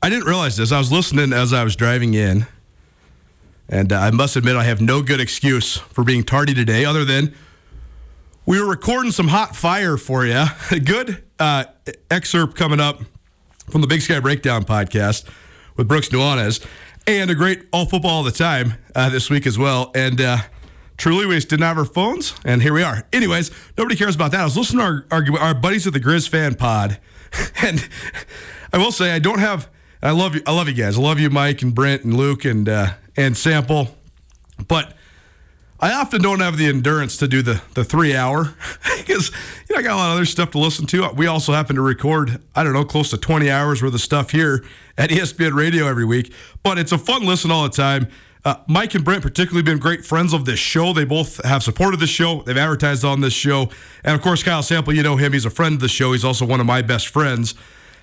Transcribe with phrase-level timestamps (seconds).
[0.00, 0.70] I didn't realize this.
[0.70, 2.46] I was listening as I was driving in,
[3.68, 7.04] and uh, I must admit I have no good excuse for being tardy today, other
[7.04, 7.34] than
[8.46, 10.44] we were recording some hot fire for you.
[10.70, 11.64] A good uh,
[12.10, 13.00] excerpt coming up
[13.70, 15.28] from the Big Sky Breakdown podcast
[15.76, 16.64] with Brooks Nuanez,
[17.08, 19.90] and a great all football all the time uh, this week as well.
[19.96, 20.38] And uh,
[20.96, 23.04] truly, we just didn't have our phones, and here we are.
[23.12, 24.42] Anyways, nobody cares about that.
[24.42, 27.00] I was listening to our, our, our buddies at the Grizz Fan Pod,
[27.62, 27.88] and
[28.72, 29.68] I will say I don't have.
[30.02, 30.42] I love you.
[30.46, 30.96] I love you guys.
[30.96, 33.94] I love you, Mike and Brent and Luke and uh, and Sample,
[34.66, 34.94] but.
[35.80, 38.52] I often don't have the endurance to do the, the three hour
[38.98, 41.08] because you know I got a lot of other stuff to listen to.
[41.10, 44.32] We also happen to record I don't know close to twenty hours worth of stuff
[44.32, 44.64] here
[44.96, 46.32] at ESPN Radio every week.
[46.64, 48.08] But it's a fun listen all the time.
[48.44, 50.92] Uh, Mike and Brent particularly been great friends of this show.
[50.92, 52.42] They both have supported the show.
[52.42, 53.70] They've advertised on this show,
[54.02, 54.94] and of course Kyle Sample.
[54.94, 55.32] You know him.
[55.32, 56.12] He's a friend of the show.
[56.12, 57.54] He's also one of my best friends,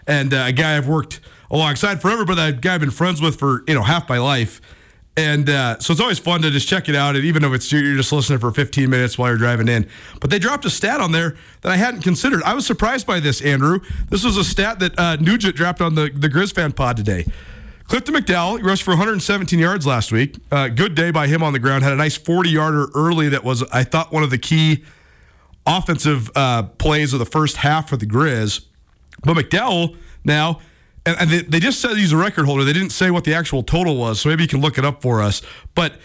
[0.08, 2.26] and uh, a guy I've worked alongside forever.
[2.26, 4.62] But that guy I've been friends with for you know half my life.
[5.18, 7.16] And uh, so it's always fun to just check it out.
[7.16, 9.88] And even if it's you're just listening for 15 minutes while you're driving in.
[10.20, 12.44] But they dropped a stat on there that I hadn't considered.
[12.44, 13.80] I was surprised by this, Andrew.
[14.10, 17.26] This was a stat that uh, Nugent dropped on the, the Grizz fan pod today.
[17.88, 20.38] Clifton McDowell he rushed for 117 yards last week.
[20.52, 21.84] Uh, good day by him on the ground.
[21.84, 24.84] Had a nice 40 yarder early that was, I thought, one of the key
[25.66, 28.66] offensive uh, plays of the first half for the Grizz.
[29.26, 30.62] But McDowell now,
[31.06, 32.64] and, and they, they just said he's a record holder.
[32.64, 35.02] They didn't say what the actual total was, so maybe you can look it up
[35.02, 35.42] for us.
[35.74, 35.96] But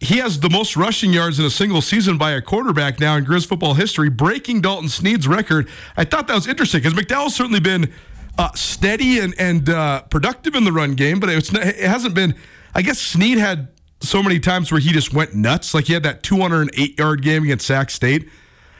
[0.00, 3.24] he has the most rushing yards in a single season by a quarterback now in
[3.24, 5.68] Grizz football history, breaking Dalton Sneed's record.
[5.96, 7.92] I thought that was interesting because McDowell's certainly been
[8.38, 12.34] uh, steady and, and uh, productive in the run game, but it's, it hasn't been.
[12.74, 13.68] I guess Snead had
[14.00, 15.74] so many times where he just went nuts.
[15.74, 18.28] Like he had that 208 yard game against Sac State.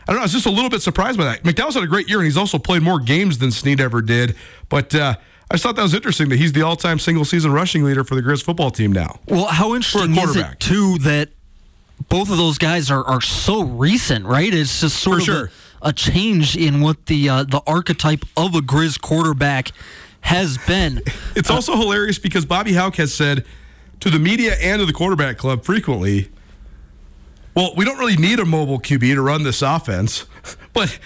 [0.09, 0.21] I don't know.
[0.21, 1.43] I was just a little bit surprised by that.
[1.43, 4.34] McDowell's had a great year, and he's also played more games than Sneed ever did.
[4.69, 5.15] But uh,
[5.50, 8.22] I just thought that was interesting that he's the all-time single-season rushing leader for the
[8.22, 9.19] Grizz football team now.
[9.28, 11.28] Well, how interesting is it too that
[12.09, 14.53] both of those guys are, are so recent, right?
[14.53, 15.50] It's just sort For of sure.
[15.83, 19.71] a, a change in what the uh, the archetype of a Grizz quarterback
[20.22, 21.03] has been.
[21.37, 23.44] It's also hilarious because Bobby Hauck has said
[24.00, 26.31] to the media and to the quarterback club frequently,
[27.55, 30.27] well, we don't really need a mobile QB to run this offense,
[30.72, 30.99] but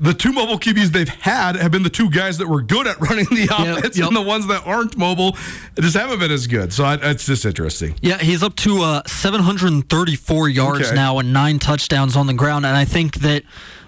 [0.00, 3.00] the two mobile QBs they've had have been the two guys that were good at
[3.08, 4.08] running the offense, yep.
[4.08, 5.36] and the ones that aren't mobile
[5.76, 6.72] just haven't been as good.
[6.72, 7.96] So I, it's just interesting.
[8.00, 10.94] Yeah, he's up to uh, 734 yards Okay.
[10.94, 12.64] now and nine touchdowns on the ground.
[12.64, 13.42] And I think that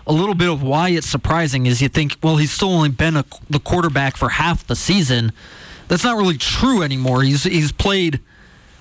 [0.06, 3.16] a little bit of why it's surprising is you think, well, he's still only been
[3.16, 5.32] a, the quarterback for half the season.
[5.88, 7.22] That's not really true anymore.
[7.22, 8.20] He's he's played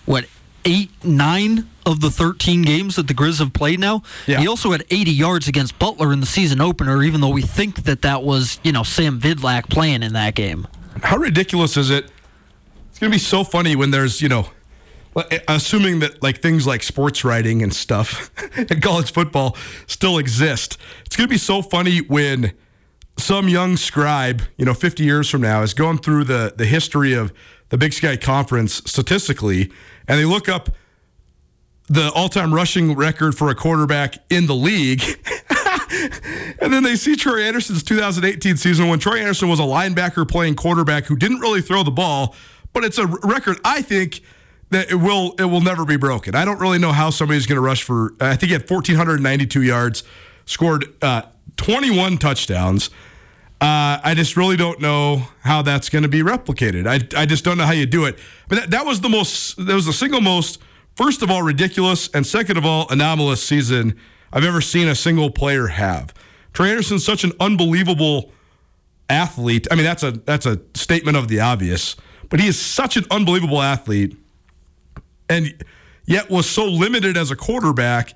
[0.06, 0.26] what
[0.70, 4.04] eight, nine of the 13 games that the Grizz have played now.
[4.28, 4.40] Yeah.
[4.40, 7.84] He also had 80 yards against Butler in the season opener, even though we think
[7.84, 10.68] that that was you know Sam Vidlak playing in that game.
[11.04, 12.12] How ridiculous is it?
[12.90, 14.50] It's going to be so funny when there's, you know,
[15.48, 19.56] assuming that like things like sports writing and stuff and college football
[19.88, 20.78] still exist.
[21.06, 22.54] It's going to be so funny when
[23.18, 27.14] some young scribe, you know, 50 years from now is going through the the history
[27.14, 27.34] of
[27.70, 29.72] the Big Sky Conference statistically
[30.10, 30.70] and they look up
[31.88, 35.02] the all-time rushing record for a quarterback in the league.
[36.62, 40.56] and then they see Troy Andersen's 2018 season when Troy Anderson was a linebacker playing
[40.56, 42.36] quarterback who didn't really throw the ball,
[42.74, 44.22] but it's a record I think
[44.70, 46.36] that it will it will never be broken.
[46.36, 48.14] I don't really know how somebody's going to rush for.
[48.20, 50.04] I think he had 1,492 yards,
[50.46, 51.24] scored uh,
[51.58, 52.90] 21 touchdowns.
[53.62, 56.88] Uh, I just really don't know how that's going to be replicated.
[56.88, 58.18] I, I just don't know how you do it.
[58.48, 60.62] But that, that was the most, that was the single most,
[60.96, 64.00] first of all, ridiculous, and second of all, anomalous season
[64.32, 66.14] I've ever seen a single player have.
[66.54, 68.32] Trey Andersen's such an unbelievable
[69.10, 69.68] athlete.
[69.72, 71.96] I mean, that's a that's a statement of the obvious,
[72.30, 74.16] but he is such an unbelievable athlete,
[75.28, 75.64] and
[76.06, 78.14] yet was so limited as a quarterback.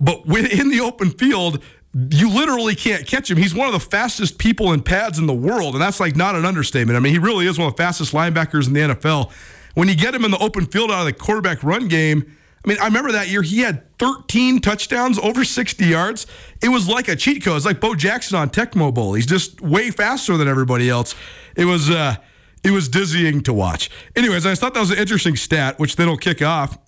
[0.00, 1.62] But within the open field,
[1.94, 3.36] you literally can't catch him.
[3.36, 6.34] He's one of the fastest people in pads in the world, and that's like not
[6.34, 6.96] an understatement.
[6.96, 9.30] I mean, he really is one of the fastest linebackers in the NFL.
[9.74, 12.34] When you get him in the open field out of the quarterback run game,
[12.64, 16.26] I mean, I remember that year he had 13 touchdowns, over 60 yards.
[16.62, 17.56] It was like a cheat code.
[17.56, 19.14] It's like Bo Jackson on Tecmo Bowl.
[19.14, 21.14] He's just way faster than everybody else.
[21.56, 22.16] It was uh,
[22.62, 23.90] it was dizzying to watch.
[24.14, 26.78] Anyways, I thought that was an interesting stat, which then will kick off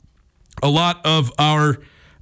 [0.62, 1.78] a lot of our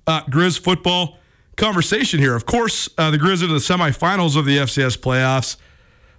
[0.07, 1.19] uh, Grizz football
[1.57, 2.35] conversation here.
[2.35, 5.57] Of course, uh, the Grizz into the semifinals of the FCS playoffs,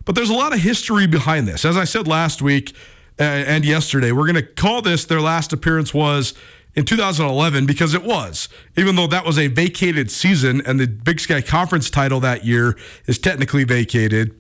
[0.05, 1.65] but there's a lot of history behind this.
[1.65, 2.75] As I said last week
[3.19, 6.33] uh, and yesterday, we're going to call this their last appearance was
[6.75, 11.19] in 2011 because it was, even though that was a vacated season and the Big
[11.19, 14.35] Sky Conference title that year is technically vacated.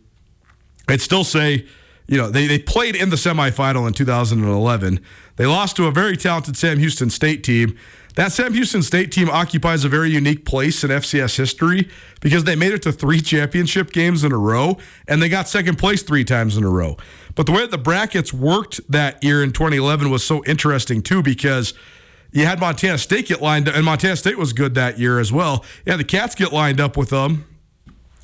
[0.87, 1.65] I'd still say,
[2.07, 4.99] you know, they, they played in the semifinal in 2011.
[5.35, 7.77] They lost to a very talented Sam Houston State team.
[8.15, 11.89] That Sam Houston State team occupies a very unique place in FCS history
[12.21, 14.77] because they made it to three championship games in a row
[15.07, 16.95] and they got second place three times in a row.
[17.33, 21.23] But the way that the brackets worked that year in 2011 was so interesting too
[21.23, 21.73] because
[22.31, 25.31] you had Montana State get lined up, and Montana State was good that year as
[25.31, 25.63] well.
[25.85, 27.45] Yeah, the Cats get lined up with them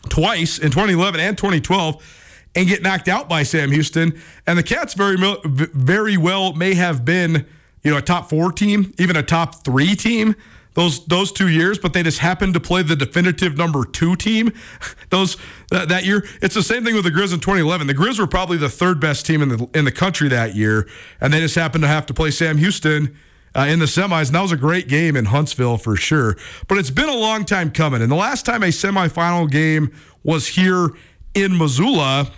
[0.09, 2.15] twice in 2011 and 2012
[2.55, 4.19] and get knocked out by Sam Houston.
[4.47, 7.45] And the Cats very very well may have been
[7.83, 10.35] you know, a top four team, even a top three team
[10.79, 14.51] those those two years, but they just happened to play the definitive number two team
[15.09, 15.35] those
[15.71, 16.25] uh, that year.
[16.41, 17.87] It's the same thing with the Grizz in 2011.
[17.87, 20.87] The Grizz were probably the third best team in the in the country that year,
[21.19, 23.15] and they just happened to have to play Sam Houston.
[23.55, 26.37] Uh, in the semis, and that was a great game in Huntsville for sure.
[26.67, 29.91] But it's been a long time coming, and the last time a semifinal game
[30.23, 30.89] was here
[31.33, 32.31] in Missoula,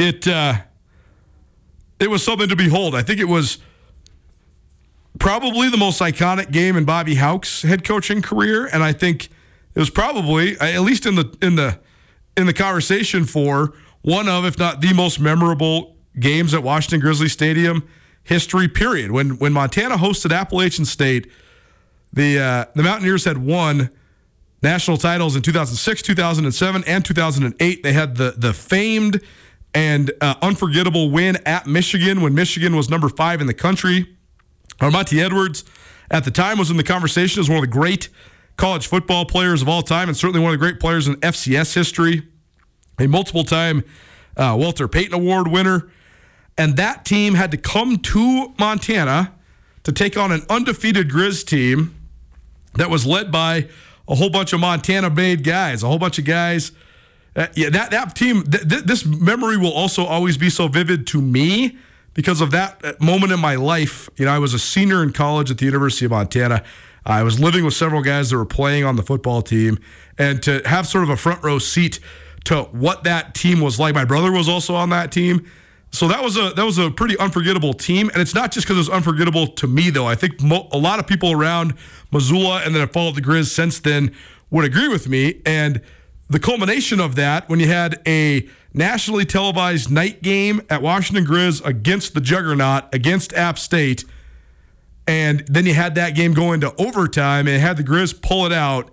[0.00, 0.54] it uh,
[2.00, 2.96] it was something to behold.
[2.96, 3.58] I think it was
[5.20, 9.28] probably the most iconic game in Bobby Hauck's head coaching career, and I think
[9.74, 11.78] it was probably at least in the in the
[12.36, 17.28] in the conversation for one of, if not the most memorable games at Washington Grizzly
[17.28, 17.86] Stadium
[18.24, 18.66] history.
[18.66, 19.12] Period.
[19.12, 21.30] When when Montana hosted Appalachian State,
[22.12, 23.90] the uh, the Mountaineers had won
[24.62, 27.82] national titles in 2006, 2007, and 2008.
[27.82, 29.20] They had the the famed
[29.74, 34.16] and uh, unforgettable win at Michigan when Michigan was number five in the country.
[34.78, 35.64] Armanti Edwards
[36.10, 38.08] at the time was in the conversation as one of the great
[38.56, 41.74] college football players of all time and certainly one of the great players in FCS
[41.74, 42.22] history.
[42.98, 43.84] A multiple time
[44.36, 45.90] uh, Walter Payton Award winner.
[46.58, 49.32] And that team had to come to Montana
[49.84, 51.94] to take on an undefeated Grizz team
[52.74, 53.68] that was led by
[54.08, 56.72] a whole bunch of Montana made guys, a whole bunch of guys.
[57.34, 61.06] Uh, yeah, that, that team, th- th- this memory will also always be so vivid
[61.06, 61.78] to me
[62.14, 64.08] because of that moment in my life.
[64.16, 66.62] You know, I was a senior in college at the University of Montana.
[67.04, 69.78] I was living with several guys that were playing on the football team,
[70.18, 71.98] and to have sort of a front row seat
[72.44, 73.94] to what that team was like.
[73.94, 75.46] My brother was also on that team.
[75.92, 78.76] So that was a that was a pretty unforgettable team, and it's not just because
[78.76, 80.06] it was unforgettable to me though.
[80.06, 81.74] I think mo- a lot of people around
[82.12, 84.14] Missoula and then have followed the Grizz since then
[84.50, 85.40] would agree with me.
[85.44, 85.82] And
[86.30, 91.64] the culmination of that, when you had a nationally televised night game at Washington Grizz
[91.66, 94.04] against the Juggernaut, against App State.
[95.08, 98.52] And then you had that game go into overtime and had the Grizz pull it
[98.52, 98.92] out.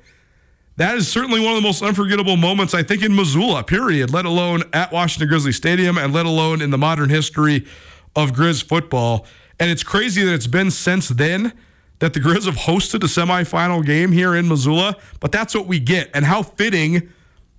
[0.78, 4.26] That is certainly one of the most unforgettable moments, I think, in Missoula, period, let
[4.26, 7.68] alone at Washington Grizzly Stadium and let alone in the modern history
[8.16, 9.28] of Grizz football.
[9.60, 11.54] And it's crazy that it's been since then
[12.00, 15.80] that the Grizz have hosted a semifinal game here in Missoula, but that's what we
[15.80, 16.10] get.
[16.16, 17.12] And how fitting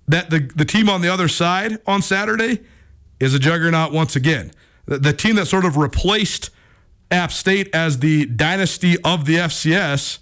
[0.09, 2.59] that the, the team on the other side on Saturday
[3.19, 4.51] is a juggernaut once again.
[4.85, 6.49] The, the team that sort of replaced
[7.11, 10.17] App State as the dynasty of the FCS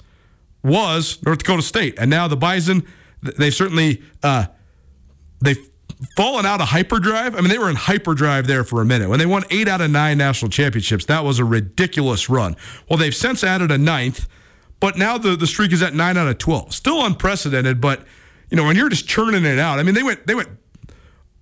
[0.62, 2.86] was North Dakota State, and now the Bison.
[3.22, 4.48] They certainly uh,
[5.42, 5.70] they've
[6.18, 7.36] fallen out of hyperdrive.
[7.36, 9.80] I mean, they were in hyperdrive there for a minute when they won eight out
[9.80, 11.06] of nine national championships.
[11.06, 12.58] That was a ridiculous run.
[12.90, 14.28] Well, they've since added a ninth,
[14.82, 16.74] but now the the streak is at nine out of twelve.
[16.74, 18.06] Still unprecedented, but
[18.50, 20.50] you know, when you're just churning it out, I mean, they went they went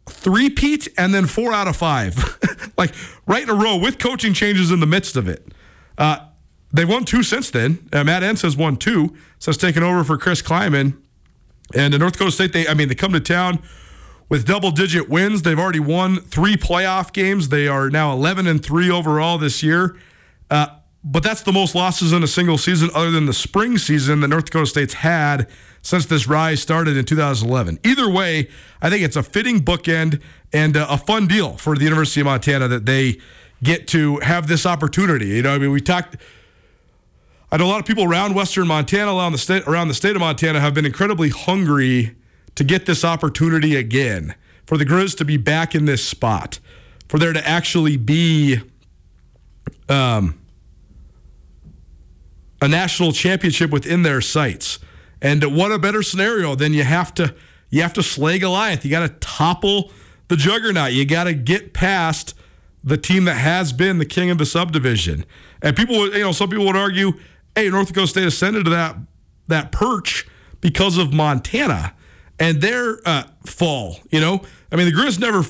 [0.07, 2.93] three-peat and then four out of five, like
[3.25, 5.47] right in a row with coaching changes in the midst of it.
[5.97, 6.19] Uh,
[6.71, 7.87] they've won two since then.
[7.91, 10.97] Uh, Matt Entz has won two since taking over for Chris Klieman.
[11.73, 13.59] And the North Dakota State, they I mean they come to town
[14.29, 15.43] with double-digit wins.
[15.43, 17.49] They've already won three playoff games.
[17.49, 19.97] They are now 11 and three overall this year.
[20.49, 20.67] Uh,
[21.07, 24.27] but that's the most losses in a single season, other than the spring season that
[24.29, 25.47] North Dakota State's had
[25.83, 27.77] since this rise started in 2011.
[27.83, 28.49] Either way,
[28.81, 30.19] I think it's a fitting bookend
[30.51, 33.19] and uh, a fun deal for the University of Montana that they
[33.61, 35.27] get to have this opportunity.
[35.27, 36.17] You know, I mean, we talked.
[37.51, 40.15] I know a lot of people around Western Montana, around the state, around the state
[40.15, 42.15] of Montana, have been incredibly hungry
[42.55, 44.33] to get this opportunity again
[44.65, 46.59] for the Grizz to be back in this spot,
[47.07, 48.59] for there to actually be.
[49.87, 50.39] Um,
[52.65, 54.79] a national championship within their sights.
[55.21, 57.35] And what a better scenario than you have to
[57.69, 58.83] you have to slay Goliath.
[58.83, 59.91] You got to topple
[60.27, 60.93] the juggernaut.
[60.93, 62.33] You got to get past
[62.83, 65.25] the team that has been the king of the subdivision.
[65.61, 67.13] And people, would, you know, some people would argue,
[67.55, 68.97] hey, North Dakota State ascended to that
[69.47, 70.27] that perch
[70.59, 71.93] because of Montana
[72.39, 73.99] and their uh, fall.
[74.09, 74.41] You know,
[74.71, 75.43] I mean, the Grizz never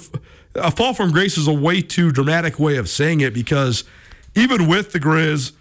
[0.55, 3.85] a fall from grace is a way too dramatic way of saying it because
[4.35, 5.53] even with the Grizz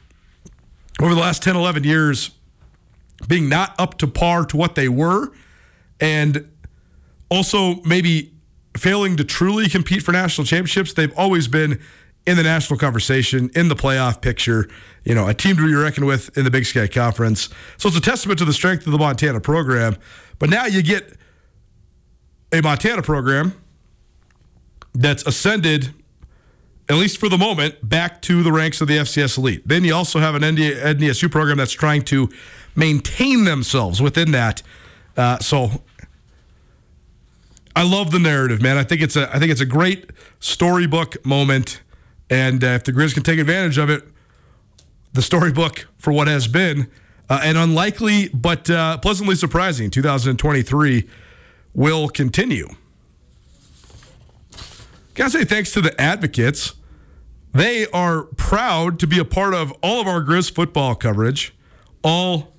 [1.01, 2.31] over the last 10, 11 years
[3.29, 5.33] being not up to par to what they were,
[6.01, 6.49] and
[7.29, 8.33] also maybe
[8.77, 11.81] failing to truly compete for national championships, they've always been
[12.27, 14.69] in the national conversation, in the playoff picture,
[15.05, 17.51] you know, a team to be reckoned with in the Big Sky Conference.
[17.77, 19.97] So it's a testament to the strength of the Montana program.
[20.39, 21.17] But now you get
[22.53, 23.53] a Montana program
[24.95, 25.93] that's ascended
[26.89, 29.67] at least for the moment, back to the ranks of the FCS elite.
[29.67, 32.29] Then you also have an NDSU program that's trying to
[32.77, 34.63] maintain themselves within that.
[35.17, 35.83] Uh, so
[37.75, 38.77] I love the narrative, man.
[38.77, 40.11] I think it's a I think it's a great
[40.41, 41.81] storybook moment,
[42.29, 44.05] and uh, if the Grizz can take advantage of it,
[45.13, 46.91] the storybook for what has been
[47.31, 51.09] uh, an unlikely but uh, pleasantly surprising 2023
[51.73, 52.69] will continue.
[55.15, 56.75] Gotta say thanks to the advocates.
[57.53, 61.55] They are proud to be a part of all of our Grizz football coverage
[62.03, 62.57] all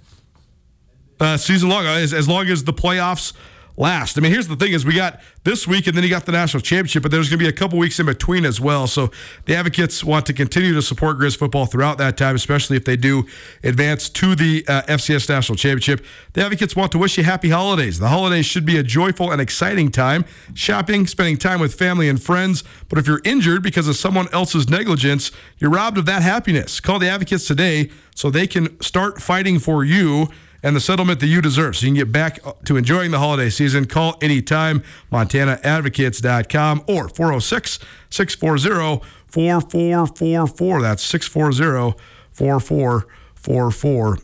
[1.20, 3.34] uh, season long, as, as long as the playoffs
[3.78, 4.18] last.
[4.18, 6.32] I mean, here's the thing: is we got this week, and then you got the
[6.32, 8.88] national championship, but there's going to be a couple weeks in between as well.
[8.88, 9.12] So
[9.46, 12.98] the advocates want to continue to support Grizz football throughout that time, especially if they
[12.98, 13.26] do
[13.64, 16.06] advance to the uh, FCS national championship.
[16.34, 18.00] The advocates want to wish you happy holidays.
[18.00, 22.22] The holidays should be a joyful and exciting time, shopping, spending time with family and
[22.22, 22.64] friends.
[22.90, 26.80] But if you're injured because of someone else's negligence, you're robbed of that happiness.
[26.80, 30.30] Call the advocates today so they can start fighting for you
[30.66, 31.78] and the settlement that you deserve.
[31.78, 33.86] So you can get back to enjoying the holiday season.
[33.86, 37.80] Call anytime, MontanaAdvocates.com or 406
[38.10, 40.82] 640 4444.
[40.82, 41.98] That's 640
[42.32, 44.18] 4444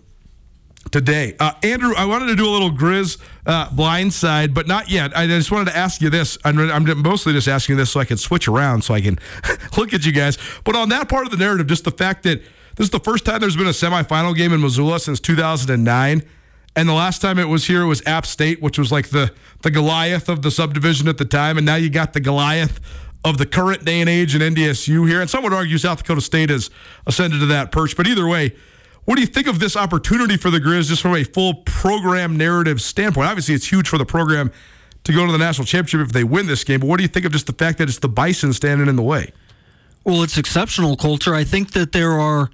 [0.90, 1.36] today.
[1.40, 5.16] Uh, Andrew, I wanted to do a little Grizz uh, blindside, but not yet.
[5.16, 6.40] I just wanted to ask you this.
[6.44, 9.20] I'm, I'm mostly just asking this so I can switch around so I can
[9.78, 10.40] look at you guys.
[10.64, 12.42] But on that part of the narrative, just the fact that
[12.76, 16.24] this is the first time there's been a semifinal game in Missoula since 2009.
[16.76, 19.72] And the last time it was here was App State, which was like the, the
[19.72, 21.58] Goliath of the subdivision at the time.
[21.58, 22.80] And now you got the Goliath
[23.26, 25.22] of the current day and age in NDSU here.
[25.22, 26.70] And some would argue South Dakota State has
[27.06, 27.98] ascended to that perch.
[27.98, 28.56] But either way,
[29.06, 32.38] what do you think of this opportunity for the Grizz just from a full program
[32.38, 33.28] narrative standpoint?
[33.28, 34.52] Obviously, it's huge for the program
[35.04, 36.80] to go to the national championship if they win this game.
[36.80, 38.96] But what do you think of just the fact that it's the Bison standing in
[38.96, 39.32] the way?
[40.04, 41.36] Well, it's exceptional culture.
[41.36, 42.50] I think that there are,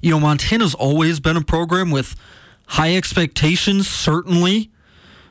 [0.00, 2.14] you know, Montana's always been a program with
[2.68, 4.70] high expectations, certainly,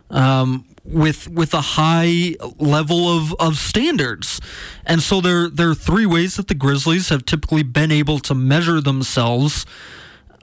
[0.10, 4.42] um, with with a high level of, of standards.
[4.86, 8.36] And so there there are three ways that the Grizzlies have typically been able to
[8.36, 9.66] measure themselves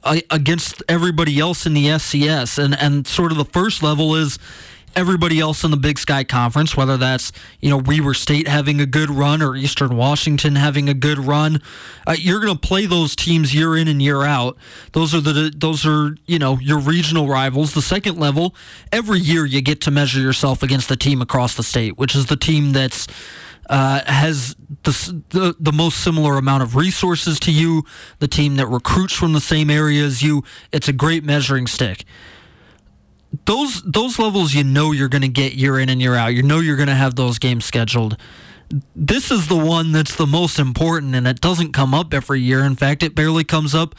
[0.05, 2.63] uh, against everybody else in the FCS.
[2.63, 4.39] And and sort of the first level is
[4.99, 8.87] everybody else in the Big Sky Conference, whether that's you know Weber State having a
[8.87, 11.63] good run or Eastern Washington having a good run,
[12.07, 14.57] uh, you're going to play those teams year in and year out.
[14.93, 17.75] Those are the those are you know your regional rivals.
[17.75, 18.57] The second level,
[18.91, 22.27] every year you get to measure yourself against the team across the state, which is
[22.27, 23.07] the team that's.
[23.71, 27.85] Uh, has the, the, the most similar amount of resources to you,
[28.19, 30.43] the team that recruits from the same area as you.
[30.73, 32.07] It's a great measuring stick
[33.45, 36.35] those those levels you know you're going to get year in and year out.
[36.35, 38.17] You know you're going to have those games scheduled.
[38.95, 42.61] This is the one that's the most important, and it doesn't come up every year.
[42.61, 43.95] In fact, it barely comes up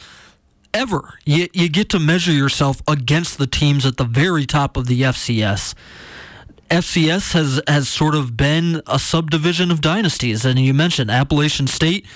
[0.72, 1.18] ever.
[1.24, 5.02] You, you get to measure yourself against the teams at the very top of the
[5.02, 5.74] FCS.
[6.70, 12.06] FCS has has sort of been a subdivision of dynasties, and you mentioned Appalachian State.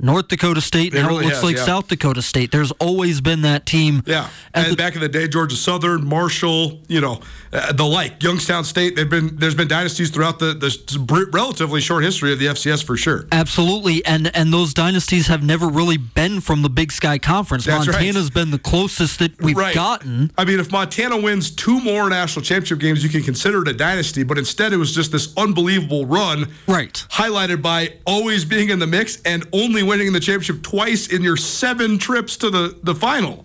[0.00, 1.64] North Dakota State, now really it looks has, like yeah.
[1.64, 2.50] South Dakota State.
[2.50, 4.02] There's always been that team.
[4.06, 7.20] Yeah, and the- back in the day, Georgia Southern, Marshall, you know,
[7.52, 8.96] uh, the like, Youngstown State.
[8.96, 12.96] They've been there's been dynasties throughout the the relatively short history of the FCS for
[12.96, 13.26] sure.
[13.30, 17.64] Absolutely, and and those dynasties have never really been from the Big Sky Conference.
[17.64, 17.94] That's right.
[17.94, 19.74] Montana's been the closest that we've Right.
[19.74, 20.32] gotten.
[20.36, 23.72] I mean, if Montana wins two more national championship games, you can consider it a
[23.72, 24.22] dynasty.
[24.24, 27.04] But instead, it was just this unbelievable run, Right.
[27.10, 31.36] Highlighted by always being in the mix and only winning the championship twice in your
[31.36, 33.44] seven trips to the the final.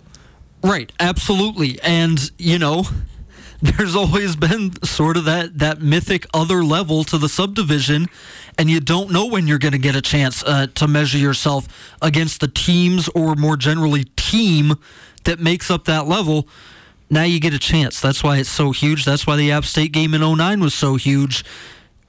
[0.62, 1.80] Right, absolutely.
[1.82, 2.84] And, you know,
[3.62, 8.06] there's always been sort of that, that mythic other level to the subdivision,
[8.56, 11.94] and you don't know when you're going to get a chance uh, to measure yourself
[12.02, 14.74] against the teams or more generally team
[15.24, 16.48] that makes up that level.
[17.10, 18.00] Now you get a chance.
[18.00, 19.04] That's why it's so huge.
[19.04, 21.44] That's why the App State game in 09 was so huge.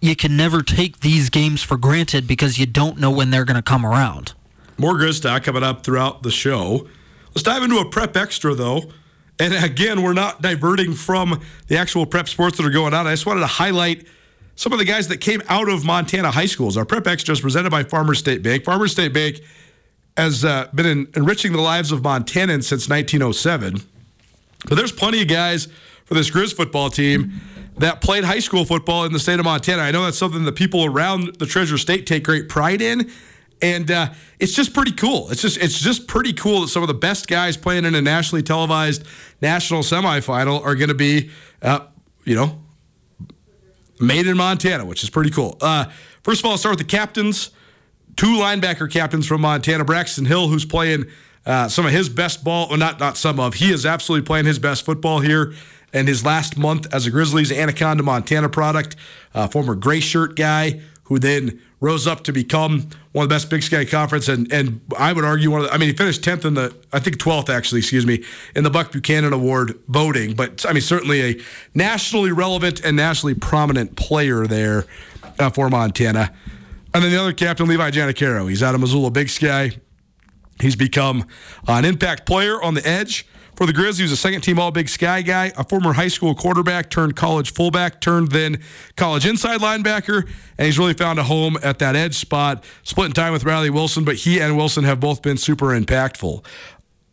[0.01, 3.55] You can never take these games for granted because you don't know when they're going
[3.55, 4.33] to come around.
[4.77, 6.87] More Grizz talk coming up throughout the show.
[7.29, 8.83] Let's dive into a prep extra, though.
[9.39, 13.07] And again, we're not diverting from the actual prep sports that are going on.
[13.07, 14.07] I just wanted to highlight
[14.55, 16.75] some of the guys that came out of Montana high schools.
[16.77, 18.63] Our prep extra is presented by Farmers State Bank.
[18.65, 19.41] Farmers State Bank
[20.17, 23.81] has uh, been en- enriching the lives of Montanans since 1907.
[24.67, 25.67] But there's plenty of guys
[26.05, 27.39] for this Grizz football team
[27.79, 29.81] that played high school football in the state of Montana.
[29.81, 33.09] I know that's something that people around the Treasure State take great pride in,
[33.61, 34.09] and uh,
[34.39, 35.29] it's just pretty cool.
[35.31, 38.01] It's just it's just pretty cool that some of the best guys playing in a
[38.01, 39.05] nationally televised
[39.41, 41.31] national semifinal are going to be,
[41.61, 41.81] uh,
[42.25, 42.61] you know,
[43.99, 45.57] made in Montana, which is pretty cool.
[45.61, 45.85] Uh,
[46.23, 47.51] first of all, I'll start with the captains.
[48.15, 51.05] Two linebacker captains from Montana, Braxton Hill, who's playing
[51.45, 54.45] uh, some of his best ball, well, not not some of, he is absolutely playing
[54.45, 55.53] his best football here.
[55.93, 58.95] And his last month as a Grizzlies Anaconda Montana product,
[59.33, 63.49] uh, former gray shirt guy who then rose up to become one of the best
[63.49, 66.23] Big Sky Conference, and and I would argue one of the, I mean he finished
[66.23, 68.23] tenth in the I think twelfth actually, excuse me,
[68.55, 71.41] in the Buck Buchanan Award voting, but I mean certainly a
[71.73, 74.85] nationally relevant and nationally prominent player there
[75.39, 76.31] uh, for Montana.
[76.93, 79.71] And then the other captain, Levi Janacaro, he's out of Missoula Big Sky.
[80.59, 81.25] He's become
[81.67, 83.25] an impact player on the edge
[83.59, 83.97] for the Grizz.
[83.97, 87.17] He was a second team All Big Sky guy, a former high school quarterback turned
[87.17, 88.61] college fullback, turned then
[88.95, 90.25] college inside linebacker,
[90.57, 94.05] and he's really found a home at that edge spot, splitting time with Riley Wilson,
[94.05, 96.45] but he and Wilson have both been super impactful.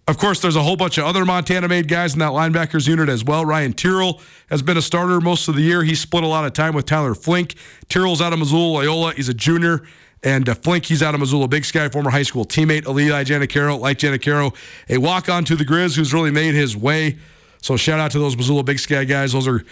[0.06, 3.08] Of course, there's a whole bunch of other Montana made guys in that linebackers unit
[3.08, 3.44] as well.
[3.44, 5.82] Ryan Tyrrell has been a starter most of the year.
[5.82, 7.56] He split a lot of time with Tyler Flink.
[7.88, 9.14] Tyrrell's out of Missoula Loyola.
[9.14, 9.82] He's a junior.
[10.26, 13.78] And uh, Flink, he's out of Missoula Big Sky, former high school teammate, Eli Janacaro,
[13.78, 14.52] like Janacaro,
[14.90, 17.16] a walk on to the Grizz who's really made his way.
[17.62, 19.32] So shout out to those Missoula Big Sky guys.
[19.32, 19.64] Those are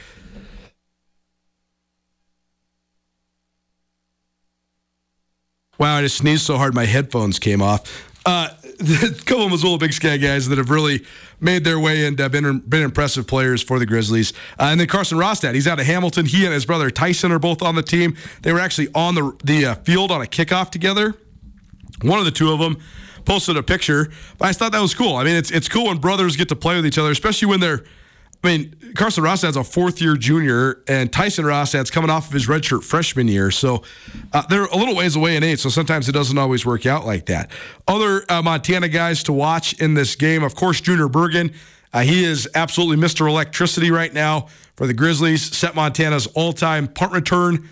[5.77, 8.09] Wow, I just sneezed so hard my headphones came off.
[8.25, 8.49] Uh,
[9.27, 11.05] couple of Missoula Big Sky guys that have really
[11.41, 14.33] made their way and uh, been been impressive players for the Grizzlies.
[14.59, 16.27] Uh, and then Carson Rostad, he's out of Hamilton.
[16.27, 18.17] He and his brother Tyson are both on the team.
[18.43, 21.15] They were actually on the the uh, field on a kickoff together.
[22.03, 22.79] One of the two of them
[23.25, 24.11] posted a picture,
[24.41, 25.17] I thought that was cool.
[25.17, 27.61] I mean, it's it's cool when brothers get to play with each other, especially when
[27.61, 27.85] they're.
[28.45, 32.47] I mean, Carson Rostad's a fourth year junior, and Tyson Rostad's coming off of his
[32.47, 33.51] redshirt freshman year.
[33.51, 33.83] So
[34.35, 37.07] uh, they're a little ways away in age, so sometimes it doesn't always work out
[37.07, 37.51] like that.
[37.89, 41.55] Other uh, Montana guys to watch in this game, of course, Junior Bergen.
[41.95, 43.27] Uh, he is absolutely Mr.
[43.27, 45.57] Electricity right now for the Grizzlies.
[45.57, 47.67] Set Montana's all time punt return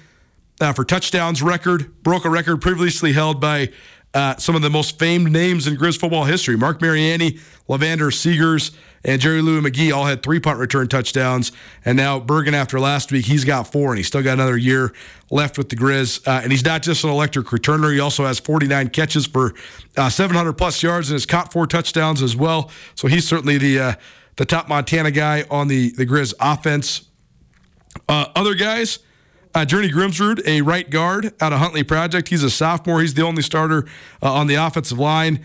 [0.62, 3.68] uh, for touchdowns record, broke a record previously held by
[4.14, 6.56] uh, some of the most famed names in Grizz football history.
[6.56, 7.32] Marc Mariani,
[7.68, 11.52] Levander Segars, and Jerry Louis McGee all had three punt return touchdowns.
[11.84, 14.92] And now Bergen, after last week, he's got four, and he's still got another year
[15.30, 16.26] left with the Grizz.
[16.26, 19.54] Uh, and he's not just an electric returner; he also has 49 catches for
[19.96, 22.70] uh, 700 plus yards, and has caught four touchdowns as well.
[22.94, 23.94] So he's certainly the uh,
[24.36, 27.08] the top Montana guy on the the Grizz offense.
[28.08, 28.98] Uh, other guys.
[29.54, 32.28] Uh, Journey Grimsrud, a right guard out of Huntley Project.
[32.28, 33.02] He's a sophomore.
[33.02, 33.86] He's the only starter
[34.22, 35.44] uh, on the offensive line.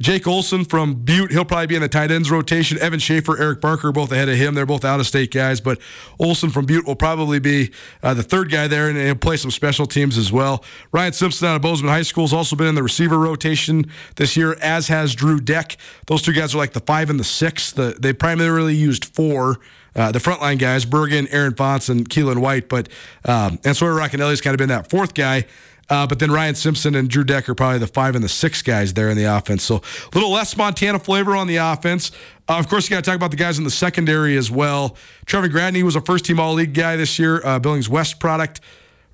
[0.00, 2.78] Jake Olson from Butte, he'll probably be in the tight ends rotation.
[2.78, 4.54] Evan Schaefer, Eric Barker, both ahead of him.
[4.54, 5.78] They're both out of state guys, but
[6.18, 7.70] Olson from Butte will probably be
[8.02, 10.62] uh, the third guy there, and he'll play some special teams as well.
[10.92, 14.36] Ryan Simpson out of Bozeman High School has also been in the receiver rotation this
[14.36, 15.78] year, as has Drew Deck.
[16.06, 17.72] Those two guys are like the five and the six.
[17.72, 19.60] The, they primarily used four.
[19.94, 22.68] Uh, the frontline guys, Bergen, Aaron Fonts, and Keelan White.
[22.68, 22.90] But
[23.24, 25.46] um, and Sawyer Racanelli's kind of been that fourth guy.
[25.88, 28.62] Uh, but then Ryan Simpson and Drew Deck are probably the five and the six
[28.62, 29.62] guys there in the offense.
[29.62, 32.10] So a little less Montana flavor on the offense.
[32.48, 34.96] Uh, of course, you got to talk about the guys in the secondary as well.
[35.26, 38.60] Trevor Gradney was a first team All League guy this year, uh, Billings West product.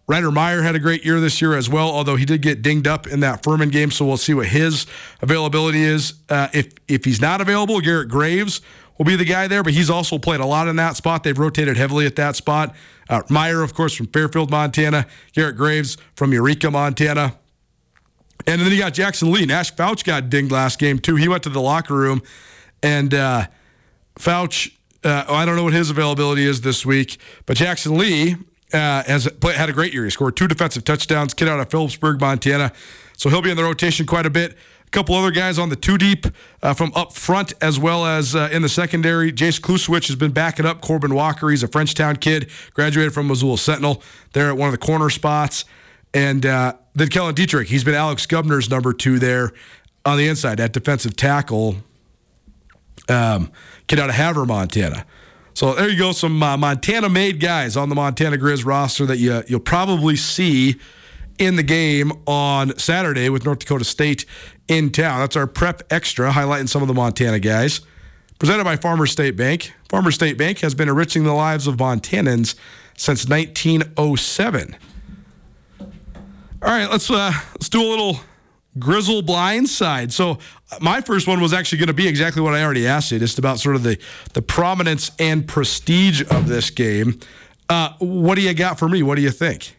[0.09, 2.89] Ryder Meyer had a great year this year as well, although he did get dinged
[2.89, 3.91] up in that Furman game.
[3.91, 4.87] So we'll see what his
[5.21, 6.15] availability is.
[6.29, 8.61] Uh, if if he's not available, Garrett Graves
[9.03, 11.25] will be the guy there, but he's also played a lot in that spot.
[11.25, 12.73] They've rotated heavily at that spot.
[13.09, 15.07] Uh, Meyer, of course, from Fairfield, Montana.
[15.33, 17.37] Garrett Graves from Eureka, Montana.
[18.47, 19.45] And then you got Jackson Lee.
[19.45, 21.17] Nash Fouch got dinged last game, too.
[21.17, 22.23] He went to the locker room,
[22.81, 23.47] and uh,
[24.21, 28.37] Fouch, uh, I don't know what his availability is this week, but Jackson Lee
[28.73, 30.05] uh, has play, had a great year.
[30.05, 32.73] He scored two defensive touchdowns, kid out of Philipsburg, Montana.
[33.17, 34.57] So he'll be in the rotation quite a bit.
[34.93, 36.27] Couple other guys on the two deep
[36.63, 39.33] uh, from up front as well as uh, in the secondary.
[39.33, 41.49] Jace Kluswich has been backing up Corbin Walker.
[41.49, 44.03] He's a Frenchtown kid, graduated from Missoula Sentinel.
[44.35, 45.65] There at one of the corner spots.
[46.13, 49.53] And uh, then Kellen Dietrich, he's been Alex Gubner's number two there
[50.05, 51.77] on the inside, at defensive tackle.
[53.09, 53.51] Um,
[53.87, 55.07] kid out of Havre, Montana.
[55.55, 59.43] So there you go, some uh, Montana-made guys on the Montana Grizz roster that you
[59.49, 60.77] you'll probably see
[61.39, 64.25] in the game on Saturday with North Dakota State
[64.69, 65.21] in town.
[65.21, 67.81] That's our prep extra, highlighting some of the Montana guys.
[68.39, 69.73] Presented by Farmer State Bank.
[69.89, 72.57] Farmer State Bank has been enriching the lives of Montanans
[72.97, 74.77] since 1907.
[75.81, 75.89] All
[76.69, 78.21] right, let's uh, let's do a little
[78.79, 80.13] Grizzle blindside.
[80.13, 80.39] So
[80.81, 83.39] my first one was actually going to be exactly what I already asked you, just
[83.39, 83.99] about sort of the
[84.33, 87.21] the prominence and prestige of this game.
[87.69, 89.03] Uh, what do you got for me?
[89.03, 89.77] What do you think?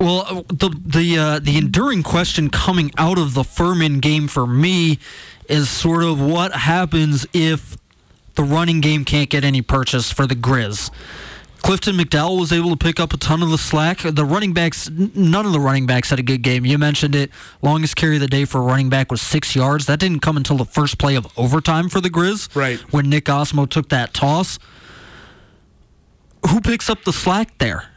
[0.00, 4.98] Well, the the uh, the enduring question coming out of the Furman game for me
[5.46, 7.76] is sort of what happens if
[8.34, 10.90] the running game can't get any purchase for the Grizz.
[11.60, 13.98] Clifton McDowell was able to pick up a ton of the slack.
[13.98, 16.64] The running backs, none of the running backs had a good game.
[16.64, 17.30] You mentioned it.
[17.60, 19.84] Longest carry of the day for a running back was six yards.
[19.84, 22.56] That didn't come until the first play of overtime for the Grizz.
[22.56, 22.78] Right.
[22.92, 24.58] When Nick Ostmo took that toss.
[26.48, 27.89] Who picks up the slack there?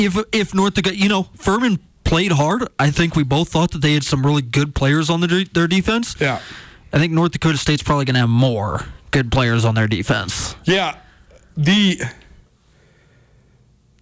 [0.00, 2.66] If if North Dakota, you know, Furman played hard.
[2.78, 5.68] I think we both thought that they had some really good players on their their
[5.68, 6.16] defense.
[6.18, 6.40] Yeah.
[6.92, 10.56] I think North Dakota State's probably going to have more good players on their defense.
[10.64, 10.96] Yeah.
[11.56, 12.00] The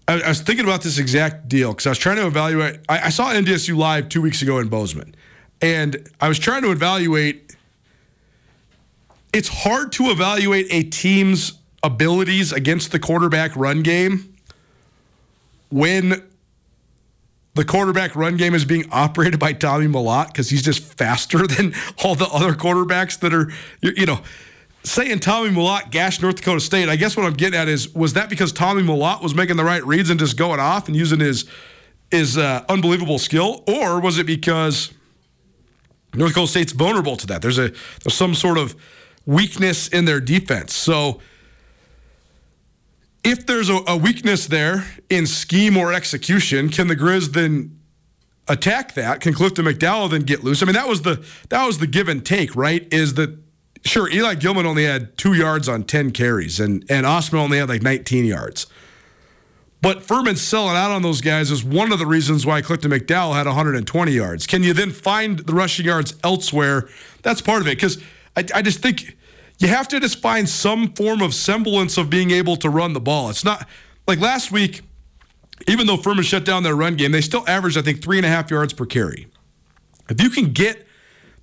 [0.07, 2.81] I, I was thinking about this exact deal because I was trying to evaluate.
[2.89, 5.15] I, I saw NDSU live two weeks ago in Bozeman,
[5.61, 7.57] and I was trying to evaluate.
[9.35, 14.28] It's hard to evaluate a team's abilities against the quarterback run game
[15.71, 16.23] when
[17.55, 21.75] the quarterback run game is being operated by Tommy Mellott because he's just faster than
[22.05, 23.51] all the other quarterbacks that are,
[23.81, 24.21] you, know,
[24.85, 26.89] saying Tommy Mellott gashed North Dakota State.
[26.89, 29.65] I guess what I'm getting at is was that because Tommy Mellott was making the
[29.65, 31.47] right reads and just going off and using his
[32.11, 34.93] his uh, unbelievable skill, or was it because
[36.15, 37.43] North Dakota State's vulnerable to that?
[37.43, 38.77] There's a there's some sort of
[39.27, 40.75] weakness in their defense.
[40.75, 41.21] So
[43.25, 47.79] if there's a, a weakness there in scheme or execution, can the Grizz then
[48.49, 49.21] attack that?
[49.21, 50.63] Can Clifton McDowell then get loose?
[50.63, 52.87] I mean, that was the that was the give and take, right?
[52.93, 53.37] Is that
[53.85, 57.69] sure Eli Gilman only had two yards on ten carries, and and Osman only had
[57.69, 58.67] like 19 yards.
[59.81, 63.35] But Furman selling out on those guys is one of the reasons why Clifton McDowell
[63.35, 64.45] had 120 yards.
[64.47, 66.89] Can you then find the rushing yards elsewhere?
[67.23, 67.77] That's part of it.
[67.77, 68.03] Because
[68.37, 69.17] I, I just think
[69.59, 73.01] you have to just find some form of semblance of being able to run the
[73.01, 73.29] ball.
[73.29, 73.69] It's not
[74.07, 74.83] like last week,
[75.67, 78.27] even though Furman shut down their run game, they still averaged, I think, three and
[78.27, 79.27] a half yards per carry.
[80.09, 80.87] If you can get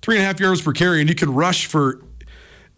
[0.00, 2.00] three and a half yards per carry and you can rush for,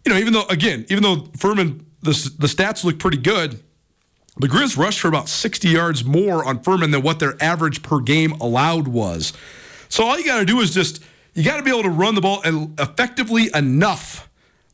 [0.05, 3.63] you know, even though, again, even though Furman, the, the stats look pretty good,
[4.37, 7.99] the Grizz rushed for about 60 yards more on Furman than what their average per
[7.99, 9.33] game allowed was.
[9.87, 12.15] So all you got to do is just, you got to be able to run
[12.15, 12.41] the ball
[12.77, 14.28] effectively enough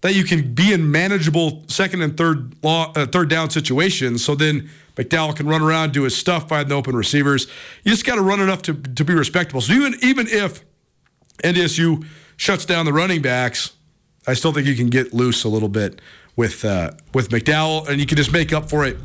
[0.06, 4.24] that you can be in manageable second and third law, uh, third down situations.
[4.24, 7.48] So then McDowell can run around, do his stuff, find the open receivers.
[7.84, 9.62] You just got to run enough to, to be respectable.
[9.62, 10.64] So even even if
[11.44, 12.06] NDSU
[12.38, 13.72] shuts down the running backs,
[14.28, 16.00] I still think you can get loose a little bit
[16.36, 18.98] with uh, with McDowell, and you can just make up for it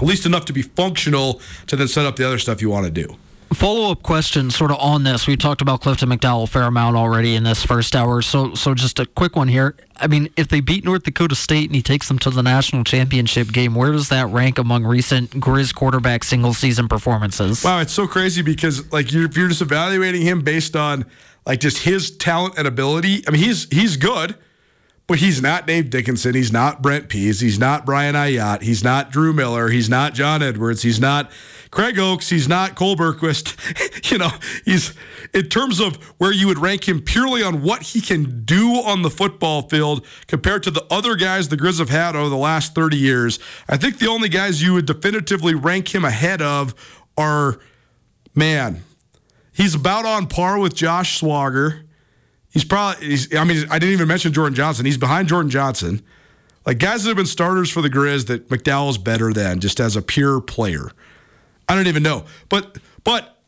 [0.00, 2.86] at least enough to be functional to then set up the other stuff you want
[2.86, 3.18] to do.
[3.54, 5.26] Follow up question, sort of on this.
[5.26, 8.22] We talked about Clifton McDowell fair amount already in this first hour.
[8.22, 9.76] So, so just a quick one here.
[9.96, 12.84] I mean, if they beat North Dakota State and he takes them to the national
[12.84, 17.62] championship game, where does that rank among recent Grizz quarterback single season performances?
[17.62, 21.04] Wow, it's so crazy because like you're, if you're just evaluating him based on
[21.46, 23.24] like just his talent and ability.
[23.26, 24.36] I mean, he's he's good
[25.18, 26.34] he's not Dave Dickenson.
[26.34, 27.40] He's not Brent Pease.
[27.40, 28.62] He's not Brian Ayotte.
[28.62, 29.68] He's not Drew Miller.
[29.68, 30.82] He's not John Edwards.
[30.82, 31.30] He's not
[31.70, 32.28] Craig Ochs.
[32.28, 34.10] He's not Cole Bergquist.
[34.10, 34.30] you know,
[34.64, 34.94] he's
[35.32, 39.02] in terms of where you would rank him purely on what he can do on
[39.02, 42.74] the football field compared to the other guys the Grizz have had over the last
[42.74, 43.38] 30 years.
[43.68, 46.74] I think the only guys you would definitively rank him ahead of
[47.16, 47.58] are,
[48.34, 48.82] man,
[49.52, 51.84] he's about on par with Josh Swogger.
[52.52, 54.84] He's probably, he's, I mean, I didn't even mention Jordan Johnson.
[54.84, 56.02] He's behind Jordan Johnson.
[56.66, 59.96] Like guys that have been starters for the Grizz that McDowell's better than just as
[59.96, 60.90] a pure player.
[61.68, 62.24] I don't even know.
[62.48, 63.38] But, but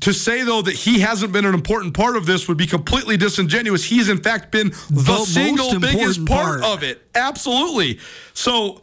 [0.00, 3.16] to say though that he hasn't been an important part of this would be completely
[3.16, 3.84] disingenuous.
[3.84, 6.64] He's in fact been the, The single biggest part, part.
[6.64, 7.00] of it.
[7.14, 7.98] Absolutely.
[8.34, 8.82] So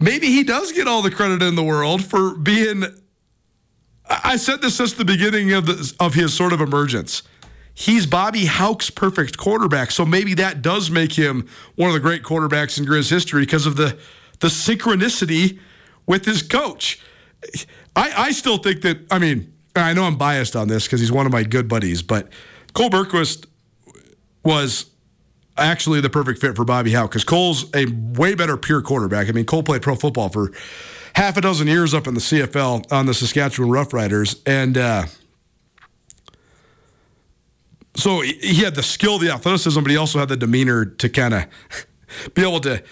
[0.00, 2.84] maybe he does get all the credit in the world for being.
[4.08, 7.22] I said this since the beginning of the, of his sort of emergence.
[7.78, 12.22] He's Bobby Hauck's perfect quarterback, so maybe that does make him one of the great
[12.22, 13.98] quarterbacks in Grizz history because of the
[14.40, 15.58] the synchronicity
[16.06, 16.98] with his coach.
[17.94, 19.06] I, I still think that.
[19.10, 22.02] I mean, I know I'm biased on this because he's one of my good buddies,
[22.02, 22.30] but
[22.72, 23.44] Cole Bergquist
[24.42, 24.86] was
[25.58, 27.84] actually the perfect fit for Bobby Howe because Cole's a
[28.18, 29.28] way better pure quarterback.
[29.28, 30.50] I mean, Cole played pro football for
[31.14, 35.04] half a dozen years up in the CFL on the Saskatchewan Roughriders, and uh,
[37.96, 41.34] so he had the skill, the athleticism, but he also had the demeanor to kind
[41.34, 41.46] of
[42.34, 42.82] be able to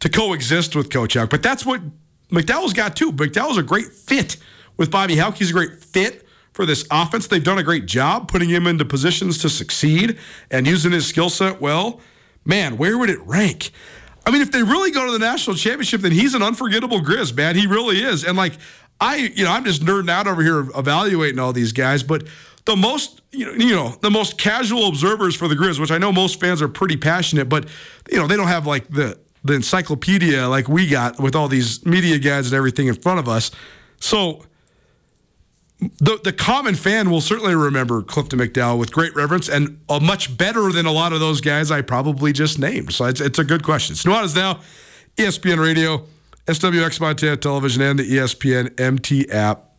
[0.00, 1.28] to coexist with Coach Hauck.
[1.28, 1.82] But that's what
[2.30, 3.12] McDowell's got too.
[3.12, 4.36] McDowell's a great fit
[4.76, 5.36] with Bobby Hauck.
[5.36, 7.26] He's a great fit for this offense.
[7.26, 10.18] They've done a great job putting him into positions to succeed
[10.50, 12.00] and using his skill set well.
[12.44, 13.70] Man, where would it rank?
[14.26, 17.34] I mean, if they really go to the national championship, then he's an unforgettable Grizz,
[17.36, 17.56] man.
[17.56, 18.24] He really is.
[18.24, 18.54] And like,
[19.00, 22.26] I, you know, I'm just nerding out over here evaluating all these guys, but
[22.66, 25.98] the most, you know, you know, the most casual observers for the Grizz, which I
[25.98, 27.66] know most fans are pretty passionate, but
[28.10, 31.84] you know, they don't have like the the encyclopedia like we got with all these
[31.86, 33.50] media guides and everything in front of us.
[33.98, 34.44] So
[35.98, 40.36] the the common fan will certainly remember Clifton McDowell with great reverence and a much
[40.36, 42.92] better than a lot of those guys I probably just named.
[42.92, 43.96] So it's, it's a good question.
[43.96, 44.60] Nuanez now,
[45.18, 46.06] E ESPN Radio,
[46.46, 49.70] SWX Montana Television, and the ESPN MT app.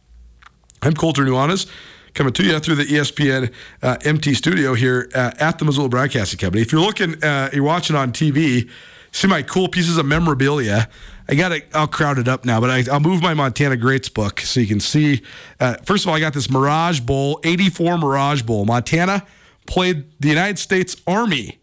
[0.82, 1.70] I'm Colter Nuanez,
[2.14, 6.40] coming to you through the ESPN uh, MT studio here uh, at the Missoula Broadcasting
[6.40, 6.62] Company.
[6.62, 8.70] If you're looking, uh, you're watching on TV,
[9.12, 10.90] see my cool pieces of memorabilia.
[11.30, 14.42] I got it all crowded up now, but I, I'll move my Montana Greats book
[14.42, 15.22] so you can see.
[15.60, 18.66] Uh, first of all, I got this Mirage Bowl, 84 Mirage Bowl.
[18.66, 19.26] Montana
[19.66, 21.60] played the United States Army.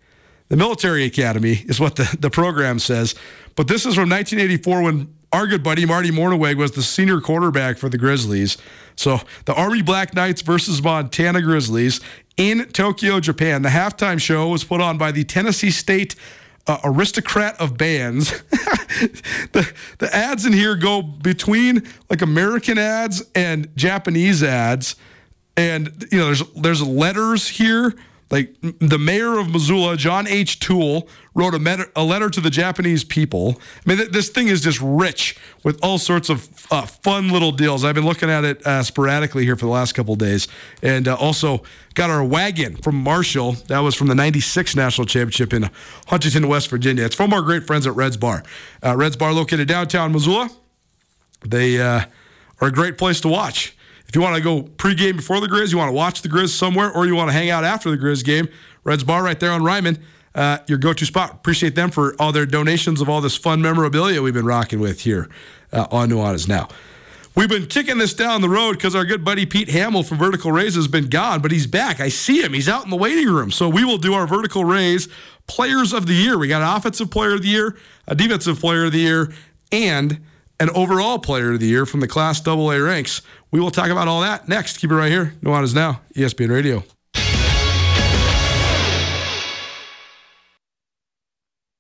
[0.49, 3.15] The military academy is what the, the program says.
[3.55, 7.79] But this is from 1984 when our good buddy Marty Mornhinweg was the senior quarterback
[7.79, 8.57] for the Grizzlies.
[8.97, 12.01] So the Army Black Knights versus Montana Grizzlies
[12.37, 13.63] in Tokyo, Japan.
[13.63, 16.15] The halftime show was put on by the Tennessee State
[16.67, 18.31] uh, aristocrat of bands.
[19.53, 24.97] the the ads in here go between like American ads and Japanese ads,
[25.57, 27.95] and you know there's there's letters here.
[28.31, 30.61] Like the mayor of Missoula, John H.
[30.61, 33.57] Toole, wrote a, met- a letter to the Japanese people.
[33.59, 37.53] I mean, th- this thing is just rich with all sorts of uh, fun little
[37.53, 37.85] deals.
[37.85, 40.47] I've been looking at it uh, sporadically here for the last couple days,
[40.83, 41.63] and uh, also
[41.95, 43.53] got our wagon from Marshall.
[43.69, 45.71] That was from the '96 national championship in
[46.09, 47.05] Huntington, West Virginia.
[47.05, 48.43] It's from our great friends at Reds Bar.
[48.85, 50.51] Uh, Reds Bar, located downtown Missoula.
[51.47, 52.05] They uh,
[52.61, 53.75] are a great place to watch.
[54.09, 56.49] If you want to go pregame before the Grizz, you want to watch the Grizz
[56.49, 58.49] somewhere, or you want to hang out after the Grizz game,
[58.83, 59.99] Reds Bar right there on Ryman,
[60.35, 61.33] uh, your go-to spot.
[61.33, 65.03] Appreciate them for all their donations of all this fun memorabilia we've been rocking with
[65.03, 65.29] here
[65.73, 66.69] uh, on Nuanez Now.
[67.39, 70.51] We've been kicking this down the road because our good buddy Pete Hamill from Vertical
[70.51, 72.01] Raise has been gone, but he's back.
[72.01, 72.53] I see him.
[72.53, 73.53] He's out in the waiting room.
[73.53, 75.07] So we will do our Vertical Raise
[75.47, 76.37] Players of the Year.
[76.37, 77.77] We got an Offensive Player of the Year,
[78.09, 79.33] a Defensive Player of the Year,
[79.71, 80.21] and
[80.59, 83.23] an Overall Player of the Year from the Class AA ranks.
[83.51, 84.79] We will talk about all that next.
[84.79, 85.35] Keep it right here.
[85.43, 86.85] Nuanez Now, E ESPN Radio.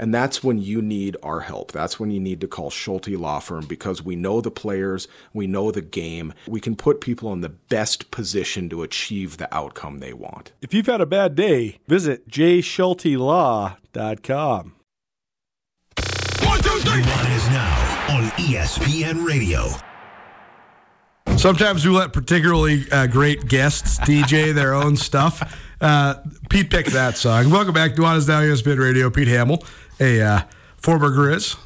[0.00, 1.72] and that's when you need our help.
[1.72, 5.46] That's when you need to call Schulte Law Firm because we know the players, we
[5.46, 6.32] know the game.
[6.48, 10.52] We can put people in the best position to achieve the outcome they want.
[10.62, 14.72] If you've had a bad day, visit jschultelaw.com.
[16.44, 17.02] One, two, three.
[17.02, 19.66] One is now on ESPN Radio.
[21.36, 25.69] Sometimes we let particularly uh, great guests DJ their own stuff.
[25.80, 26.14] Uh,
[26.50, 27.50] Pete picked that song.
[27.50, 29.08] Welcome back to Is Now ESPN Radio.
[29.10, 29.64] Pete Hamill,
[29.98, 30.40] a uh,
[30.76, 31.56] former Grizz,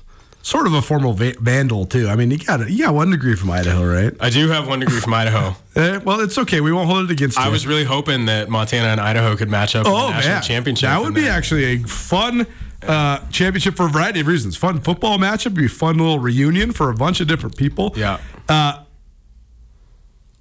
[0.43, 2.09] sort of a former va- Vandal too.
[2.09, 4.13] I mean, you got you got one degree from Idaho, right?
[4.21, 5.57] I do have one degree from Idaho.
[5.75, 6.61] Uh, well, it's okay.
[6.61, 7.45] We won't hold it against you.
[7.45, 10.35] I was really hoping that Montana and Idaho could match up in oh the national
[10.35, 10.89] man, championship.
[10.91, 12.47] that would be then- actually a fun.
[12.87, 14.59] Uh, championship for a variety of reasons.
[14.59, 17.95] Fun football matchup, be a fun little reunion for a bunch of different people.
[17.97, 18.21] Yeah.
[18.47, 18.83] Uh,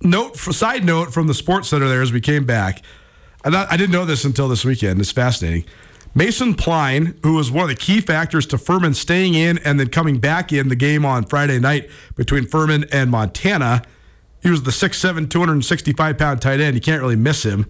[0.01, 2.81] note for side note from the sports center there as we came back
[3.43, 4.99] I, I didn't know this until this weekend.
[4.99, 5.65] It's fascinating.
[6.15, 9.89] Mason pline who was one of the key factors to furman staying in and then
[9.89, 13.81] coming back in the game on friday night between furman and montana
[14.43, 16.75] he was the 6'7 265 pound tight end.
[16.75, 17.65] You can't really miss him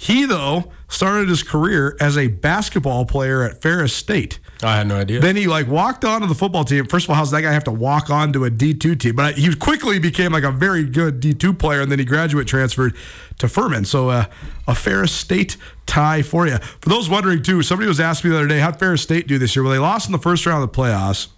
[0.00, 4.96] he though started his career as a basketball player at ferris state I had no
[4.96, 5.20] idea.
[5.20, 6.84] then he like walked onto the football team.
[6.84, 9.16] First of all, how's that guy have to walk onto a D two team?
[9.16, 12.46] But he quickly became like a very good D two player, and then he graduate
[12.46, 12.94] transferred
[13.38, 13.86] to Furman.
[13.86, 14.26] So uh,
[14.68, 16.58] a Ferris State tie for you.
[16.58, 19.38] For those wondering too, somebody was asking me the other day, how'd Ferris State do
[19.38, 19.62] this year?
[19.62, 21.28] Well, they lost in the first round of the playoffs,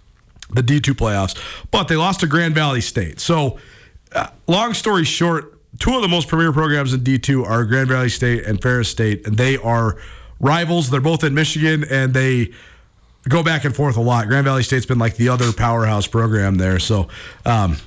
[0.49, 1.33] the D two playoffs,
[1.71, 3.21] but they lost to Grand Valley State.
[3.21, 3.57] So
[4.11, 8.09] uh, long story short, two of the most premier programs in D2 are Grand Valley
[8.09, 9.97] State and Ferris State, and they are
[10.39, 10.89] rivals.
[10.89, 12.51] They're both in Michigan, and they
[13.27, 14.27] go back and forth a lot.
[14.27, 16.79] Grand Valley State's been like the other powerhouse program there.
[16.79, 17.07] So,
[17.45, 17.77] um,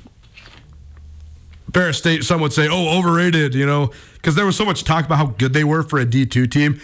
[1.73, 5.05] Ferris State, some would say, oh, overrated, you know, because there was so much talk
[5.05, 6.81] about how good they were for a D2 team.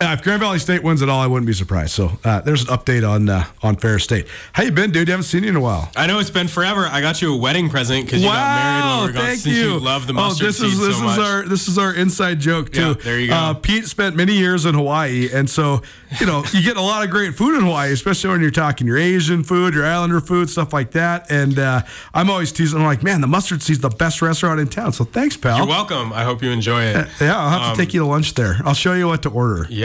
[0.00, 1.92] Uh, if Grand Valley State wins it all, I wouldn't be surprised.
[1.92, 4.26] So uh, there's an update on uh, on Ferris State.
[4.52, 5.06] How you been, dude?
[5.06, 5.88] You haven't seen you in a while.
[5.94, 6.86] I know it's been forever.
[6.90, 9.22] I got you a wedding present because you got married when we were gone.
[9.26, 9.72] thank Since you.
[9.74, 11.18] you love the oh, this is this so is much.
[11.20, 12.80] our this is our inside joke too.
[12.88, 13.34] Yeah, there you go.
[13.34, 15.80] Uh, Pete spent many years in Hawaii, and so
[16.20, 18.88] you know you get a lot of great food in Hawaii, especially when you're talking
[18.88, 21.30] your Asian food, your Islander food, stuff like that.
[21.30, 22.80] And uh, I'm always teasing.
[22.80, 24.92] I'm like, man, the mustard seed's the best restaurant in town.
[24.92, 25.56] So thanks, pal.
[25.58, 26.12] You're welcome.
[26.12, 27.06] I hope you enjoy it.
[27.20, 28.56] Yeah, I'll have to Um, take you to lunch there.
[28.64, 29.66] I'll show you what to order.
[29.70, 29.83] Yeah,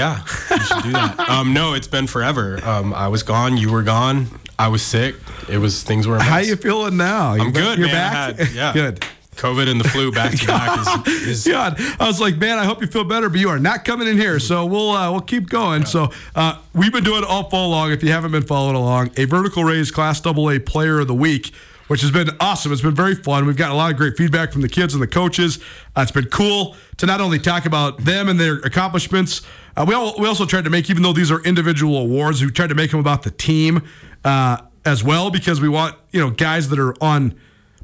[0.51, 1.19] you should do that.
[1.29, 2.59] um, no, it's been forever.
[2.63, 3.57] Um, I was gone.
[3.57, 4.27] You were gone.
[4.57, 5.15] I was sick.
[5.47, 6.17] It was things were.
[6.17, 6.47] A How mess.
[6.47, 7.31] you feeling now?
[7.33, 8.12] I'm ba- good, You're man.
[8.35, 8.35] Back.
[8.39, 8.73] had- yeah.
[8.73, 9.05] good.
[9.35, 12.65] COVID and the flu back to back is, is God, I was like, man, I
[12.65, 14.38] hope you feel better, but you are not coming in here.
[14.38, 15.85] So we'll uh, we'll keep going.
[15.85, 17.91] So uh, we've been doing it all fall long.
[17.93, 21.53] If you haven't been following along, a vertical raise Class AA Player of the Week,
[21.88, 22.73] which has been awesome.
[22.73, 23.45] It's been very fun.
[23.45, 25.59] We've gotten a lot of great feedback from the kids and the coaches.
[25.95, 29.41] Uh, it's been cool to not only talk about them and their accomplishments.
[29.79, 32.51] Uh, we all, we also tried to make, even though these are individual awards, we
[32.51, 33.81] tried to make them about the team
[34.25, 37.33] uh, as well because we want you know guys that are on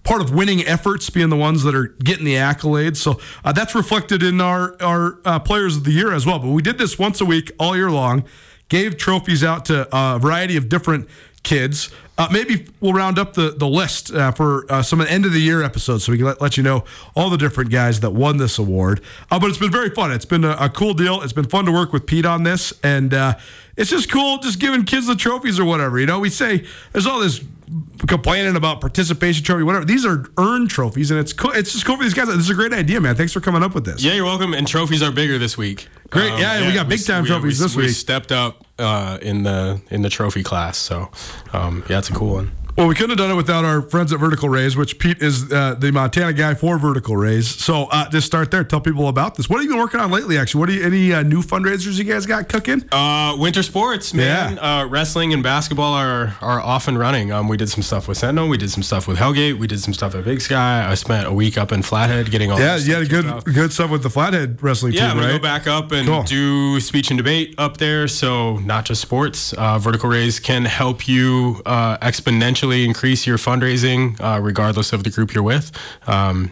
[0.03, 2.97] part of winning efforts being the ones that are getting the accolades.
[2.97, 6.39] So uh, that's reflected in our our uh, players of the year as well.
[6.39, 8.25] But we did this once a week all year long.
[8.67, 11.07] Gave trophies out to a variety of different
[11.43, 11.91] kids.
[12.17, 15.41] Uh, maybe we'll round up the the list uh, for uh, some end of the
[15.41, 18.37] year episodes, so we can let, let you know all the different guys that won
[18.37, 19.01] this award.
[19.29, 20.11] Uh, but it's been very fun.
[20.11, 21.21] It's been a, a cool deal.
[21.21, 23.35] It's been fun to work with Pete on this, and uh,
[23.75, 25.99] it's just cool just giving kids the trophies or whatever.
[25.99, 27.41] You know, we say there's all this
[28.07, 29.83] complaining about participation trophy, whatever.
[29.83, 31.51] These are earned trophies, and it's cool.
[31.51, 32.27] It's just cool for these guys.
[32.27, 33.15] This is a great idea, man.
[33.15, 34.03] Thanks for coming up with this.
[34.03, 34.53] Yeah, you're welcome.
[34.53, 35.89] And trophies are bigger this week.
[36.05, 36.39] Um, Great.
[36.39, 37.95] Yeah, we got big time we- trophies we- this we week.
[37.95, 40.77] stepped up uh, in the in the trophy class.
[40.77, 41.09] So
[41.53, 42.51] um, yeah, it's a cool one.
[42.77, 45.49] Well, we couldn't have done it without our friends at Vertical Raise, which Pete is
[45.49, 47.47] uh, the Montana guy for Vertical Raise.
[47.47, 48.65] So uh, just start there.
[48.65, 49.49] Tell people about this.
[49.49, 50.37] What have you been working on lately?
[50.37, 52.83] Actually, what are you, any uh, new fundraisers you guys got cooking?
[52.91, 54.59] Uh, winter sports, man.
[54.59, 57.31] Uh, wrestling and basketball are are off and running.
[57.31, 58.49] Um, we did some stuff with Sentinel.
[58.49, 59.57] We did some stuff with Hellgate.
[59.57, 60.85] We did some stuff at Big Sky.
[60.85, 62.59] I spent a week up in Flathead getting all.
[62.59, 63.45] yeah, had good off.
[63.45, 65.31] good stuff with the Flathead wrestling Yeah, team, right?
[65.31, 66.23] go back up and Cool.
[66.23, 68.09] do speech and debate up there.
[68.09, 69.53] So not just sports.
[69.53, 71.97] Uh, Vertical Raise can help you uh,
[72.65, 75.71] exponentially increase your fundraising, uh, regardless of the group you're with.
[76.07, 76.51] Um,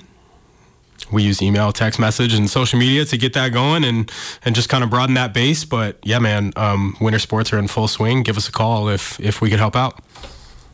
[1.11, 4.11] we use email, text message, and social media to get that going and
[4.45, 5.65] and just kind of broaden that base.
[5.65, 8.23] But yeah, man, um, winter sports are in full swing.
[8.23, 9.99] Give us a call if if we could help out.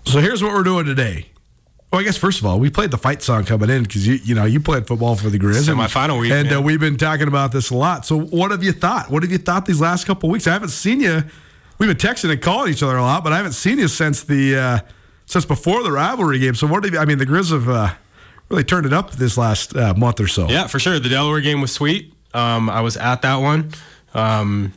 [0.05, 1.27] So here's what we're doing today.
[1.91, 4.15] Well, I guess first of all, we played the fight song coming in because you
[4.23, 6.97] you know you played football for the Grizz and- Semifinal week, and uh, we've been
[6.97, 8.05] talking about this a lot.
[8.05, 9.09] So, what have you thought?
[9.09, 10.45] What have you thought these last couple of weeks?
[10.47, 11.23] I haven't seen you.
[11.79, 14.23] We've been texting and calling each other a lot, but I haven't seen you since
[14.23, 14.79] the uh,
[15.29, 16.55] since before the rivalry game.
[16.55, 16.97] So, what do you?
[16.97, 17.93] I mean, the Grizz have uh,
[18.49, 20.49] really turned it up this last uh, month or so.
[20.49, 20.99] Yeah, for sure.
[20.99, 22.13] The Delaware game was sweet.
[22.33, 23.71] Um, I was at that one.
[24.13, 24.73] Um,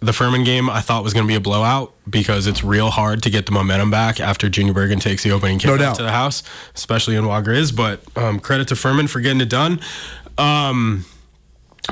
[0.00, 3.20] the Furman game I thought was going to be a blowout because it's real hard
[3.24, 5.96] to get the momentum back after Junior Bergen takes the opening No kickoff doubt.
[5.96, 6.44] to the house,
[6.76, 7.74] especially in Wagriz.
[7.74, 9.80] But um, credit to Furman for getting it done.
[10.38, 11.04] Um,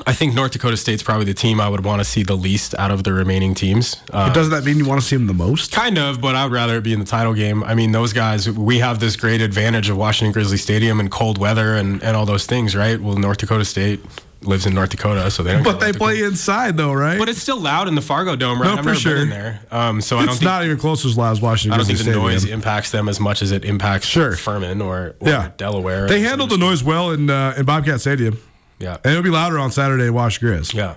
[0.06, 2.74] I think North Dakota State's probably the team I would want to see the least
[2.78, 3.96] out of the remaining teams.
[4.12, 5.72] Uh, doesn't that mean you want to see them the most?
[5.72, 7.64] Kind of, but I would rather it be in the title game.
[7.64, 11.38] I mean, those guys, we have this great advantage of Washington Grizzly Stadium and cold
[11.38, 13.00] weather and, and all those things, right?
[13.00, 14.00] Well, North Dakota State
[14.42, 15.62] lives in North Dakota, so they don't.
[15.64, 17.18] But they Dakota- play inside though, right?
[17.18, 18.74] But it's still loud in the Fargodome, right?
[18.74, 19.14] No, I've for sure.
[19.14, 21.40] been in there, um, so I don't it's think not even close as loud as
[21.40, 21.72] Washington.
[21.72, 24.36] I don't think the noise impacts them as much as it impacts Sure.
[24.36, 25.52] Furman or, or Yeah.
[25.56, 26.06] Delaware.
[26.06, 28.38] They handled the noise well in uh, in Bobcat Stadium,
[28.78, 30.74] Yeah, and it'll be louder on Saturday Wash Grizz.
[30.74, 30.94] yeah.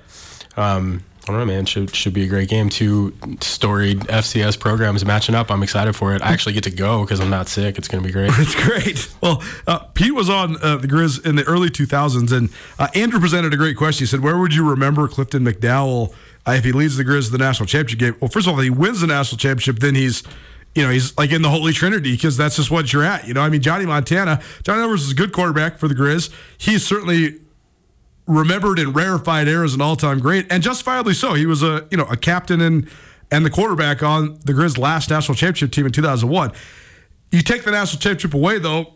[0.58, 1.66] Um, I don't know, man.
[1.68, 2.70] Should should be a great game.
[2.70, 5.52] Two storied FCS programs matching up.
[5.52, 6.24] I'm excited for it.
[6.24, 7.78] I actually get to go because I'm not sick.
[7.78, 8.32] It's going to be great.
[8.40, 9.14] It's great.
[9.22, 12.50] Well, uh, Pete was on uh, the Grizz in the early 2000s, and
[12.80, 14.06] uh, Andrew presented a great question.
[14.06, 16.14] He said, "Where would you remember Clifton McDowell
[16.48, 18.60] uh, if he leads the Grizz to the national championship game?" Well, first of all,
[18.60, 20.24] if he wins the national championship, then he's,
[20.74, 23.28] you know, he's like in the Holy Trinity because that's just what you're at.
[23.28, 26.32] You know, I mean, Johnny Montana, Johnny Edwards is a good quarterback for the Grizz.
[26.58, 27.40] He's certainly
[28.30, 31.34] remembered in rarefied air as an all-time great, and justifiably so.
[31.34, 32.90] He was a you know a captain and
[33.32, 36.52] and the quarterback on the Grizz last national championship team in 2001.
[37.32, 38.94] You take the national championship away though,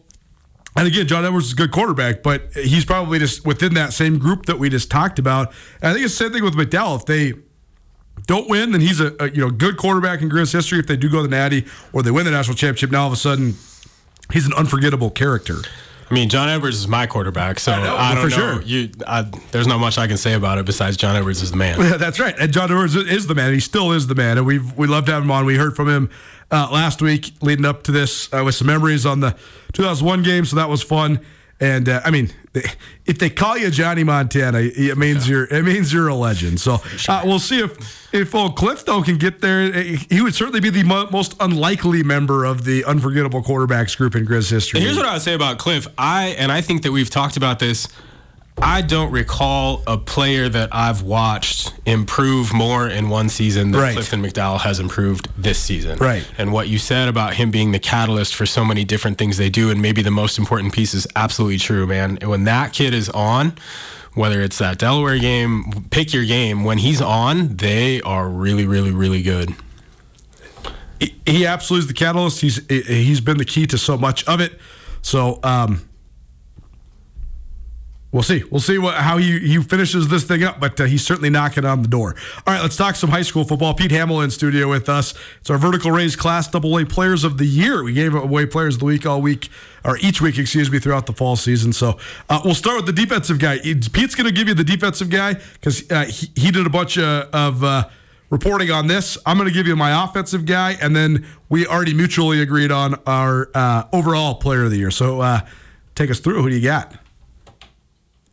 [0.76, 4.18] and again, John Edwards is a good quarterback, but he's probably just within that same
[4.18, 5.54] group that we just talked about.
[5.82, 7.00] And I think it's the same thing with McDowell.
[7.00, 7.34] If they
[8.28, 10.80] don't win, then he's a, a you know good quarterback in Grizz history.
[10.80, 13.08] If they do go to the Natty or they win the national championship, now all
[13.08, 13.56] of a sudden
[14.32, 15.58] he's an unforgettable character.
[16.10, 18.54] I mean, John Edwards is my quarterback, so I, know, don't for know.
[18.60, 18.62] sure.
[18.64, 21.58] You, I, there's not much I can say about it besides John Edwards is the
[21.58, 21.80] man.
[21.80, 22.36] Yeah, that's right.
[22.38, 23.54] And John Edwards is the man.
[23.54, 24.38] He still is the man.
[24.38, 25.46] And we've we loved having him on.
[25.46, 26.10] We heard from him
[26.52, 29.36] uh, last week leading up to this uh, with some memories on the
[29.74, 30.46] 2001 game.
[30.46, 31.20] So that was fun.
[31.64, 32.30] And uh, I mean,
[33.06, 36.60] if they call you Johnny Montana, it means you're it means you're a legend.
[36.60, 39.72] So uh, we'll see if if old Cliff though can get there.
[39.72, 44.26] He would certainly be the mo- most unlikely member of the unforgettable quarterbacks group in
[44.26, 44.82] Grizz history.
[44.82, 45.88] Here's what I would say about Cliff.
[45.98, 47.88] I and I think that we've talked about this.
[48.62, 53.94] I don't recall a player that I've watched improve more in one season than Right.
[53.94, 55.98] Clifton McDowell has improved this season.
[56.00, 56.26] Right.
[56.38, 59.50] And what you said about him being the catalyst for so many different things they
[59.50, 62.18] do, and maybe the most important piece is absolutely true, man.
[62.24, 63.54] When that kid is on,
[64.14, 66.64] whether it's that Delaware game, pick your game.
[66.64, 69.56] When he's on, they are really, really, really good.
[71.26, 72.40] he- absolutely is the catalyst.
[72.40, 74.60] He's he's been the key to so much of it.
[75.02, 75.88] So um,
[78.14, 78.44] we'll see.
[78.50, 81.66] We'll see what how he, he finishes this thing up, but uh, he's certainly knocking
[81.66, 82.16] on the door.
[82.48, 83.74] All right, let's talk some high school football.
[83.74, 85.14] Pete Hamill in studio with us.
[85.42, 87.84] It's our vertical raised class double A players of the year.
[87.84, 89.50] We gave away players of the week all week
[89.84, 91.74] or each week, excuse me, throughout the fall season.
[91.74, 91.98] So
[92.30, 93.60] uh, we'll start with the defensive guy.
[93.60, 96.98] Pete's going to give you the defensive guy because uh, he, he did a bunch
[96.98, 97.30] of.
[97.34, 97.90] of uh,
[98.30, 99.16] reporting on this.
[99.28, 102.96] I'm going to give you my offensive guy, and then we already mutually agreed on
[103.06, 104.90] our uh, overall player of the year.
[104.90, 105.42] So uh,
[105.94, 106.42] take us through.
[106.42, 106.96] Who do you got?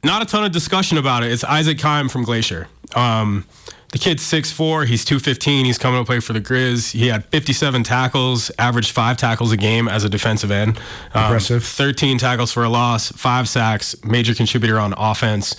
[0.02, 1.32] Not a ton of discussion about it.
[1.32, 2.68] It's Isaac Kime from Glacier.
[2.94, 3.46] Um,
[3.92, 6.92] the kid's 6'4", he's 215, he's coming to play for the Grizz.
[6.92, 10.78] He had 57 tackles, averaged five tackles a game as a defensive end.
[11.12, 11.64] Um, Impressive.
[11.64, 15.56] 13 tackles for a loss, five sacks, major contributor on offense.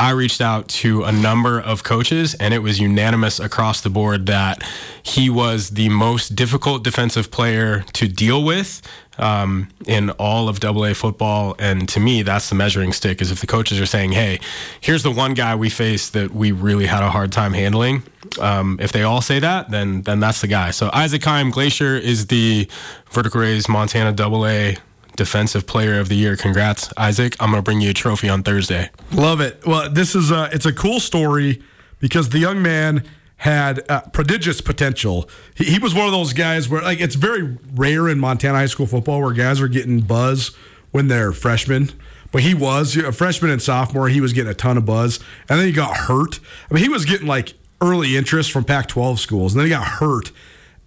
[0.00, 4.24] I reached out to a number of coaches, and it was unanimous across the board
[4.28, 4.62] that
[5.02, 8.80] he was the most difficult defensive player to deal with
[9.18, 11.54] um, in all of AA football.
[11.58, 13.20] And to me, that's the measuring stick.
[13.20, 14.40] Is if the coaches are saying, "Hey,
[14.80, 18.02] here's the one guy we faced that we really had a hard time handling."
[18.40, 20.70] Um, if they all say that, then then that's the guy.
[20.70, 22.68] So Isaac Kime Glacier is the
[23.10, 24.80] vertical raised Montana AA
[25.16, 26.36] defensive player of the year.
[26.36, 27.36] Congrats, Isaac.
[27.40, 28.90] I'm gonna bring you a trophy on Thursday.
[29.12, 29.64] Love it.
[29.66, 31.62] Well, this is a, it's a cool story
[31.98, 33.04] because the young man
[33.36, 35.28] had uh, prodigious potential.
[35.54, 38.66] He, he was one of those guys where like it's very rare in Montana high
[38.66, 40.54] school football where guys are getting buzz
[40.90, 41.90] when they're freshmen.
[42.32, 44.08] But he was a freshman and sophomore.
[44.08, 46.38] He was getting a ton of buzz, and then he got hurt.
[46.70, 49.84] I mean, he was getting like early interest from Pac-12 schools, and then he got
[49.84, 50.30] hurt,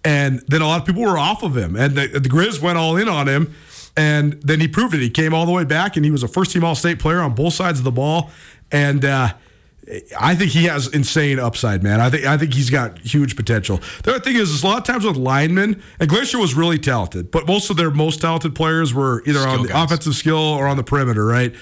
[0.04, 2.78] and then a lot of people were off of him, and the, the Grizz went
[2.78, 3.54] all in on him,
[3.96, 5.00] and then he proved it.
[5.00, 7.54] He came all the way back, and he was a first-team All-State player on both
[7.54, 8.30] sides of the ball,
[8.72, 9.32] and uh,
[10.18, 12.00] I think he has insane upside, man.
[12.00, 13.80] I think I think he's got huge potential.
[14.02, 16.78] The other thing is, is a lot of times with linemen, and Glacier was really
[16.78, 19.84] talented, but most of their most talented players were either Skill on the guys.
[19.84, 21.54] offensive skill or on the perimeter, right?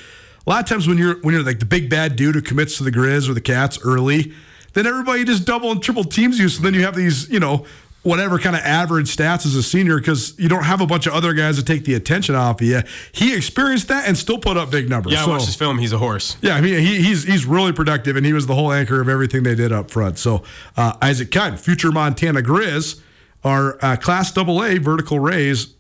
[0.45, 2.79] A lot of times when you're when you're like the big bad dude who commits
[2.79, 4.33] to the Grizz or the Cats early,
[4.73, 6.49] then everybody just double and triple teams you.
[6.49, 7.67] So then you have these, you know,
[8.03, 11.13] whatever kind of average stats as a senior because you don't have a bunch of
[11.13, 12.81] other guys to take the attention off of you.
[13.13, 15.13] He experienced that and still put up big numbers.
[15.13, 15.79] Yeah, I watched his film.
[15.79, 16.37] He's a horse.
[16.41, 19.09] yeah, I mean he, he's he's really productive, and he was the whole anchor of
[19.09, 20.19] everything they did up front.
[20.19, 20.43] So
[20.77, 23.01] uh, Isaac Kime, future Montana Grizz,
[23.45, 25.75] our uh, Class AA vertical raise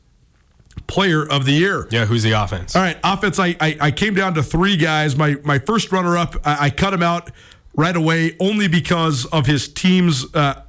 [0.86, 1.86] player of the year.
[1.90, 2.74] Yeah, who's the offense?
[2.76, 3.38] All right, offense.
[3.38, 5.16] I, I I came down to three guys.
[5.16, 7.30] My my first runner up, I, I cut him out
[7.74, 10.32] right away only because of his team's.
[10.34, 10.62] Uh,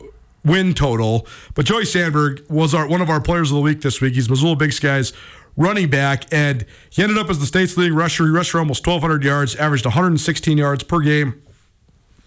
[0.46, 1.26] Win total,
[1.56, 4.14] but Joey Sandberg was our one of our players of the week this week.
[4.14, 5.14] He's Missoula Big Sky's
[5.56, 8.26] running back, and he ended up as the state's leading rusher.
[8.26, 11.42] He rushed for almost 1,200 yards, averaged 116 yards per game,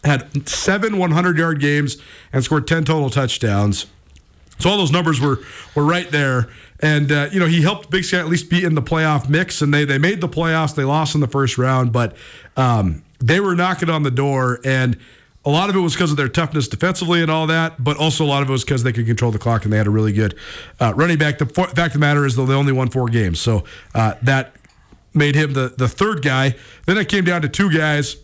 [0.04, 1.98] had seven 100 yard games,
[2.32, 3.86] and scored 10 total touchdowns.
[4.58, 5.40] So all those numbers were
[5.74, 6.48] were right there,
[6.80, 9.60] and uh, you know he helped Big Sky at least be in the playoff mix,
[9.60, 10.74] and they they made the playoffs.
[10.74, 12.16] They lost in the first round, but
[12.56, 14.96] um, they were knocking on the door, and
[15.46, 18.24] a lot of it was because of their toughness defensively and all that, but also
[18.24, 19.90] a lot of it was because they could control the clock and they had a
[19.90, 20.34] really good
[20.80, 21.38] uh, running back.
[21.38, 24.54] The fact of the matter is, though, they only won four games, so uh, that
[25.14, 26.56] made him the the third guy.
[26.84, 28.16] Then it came down to two guys.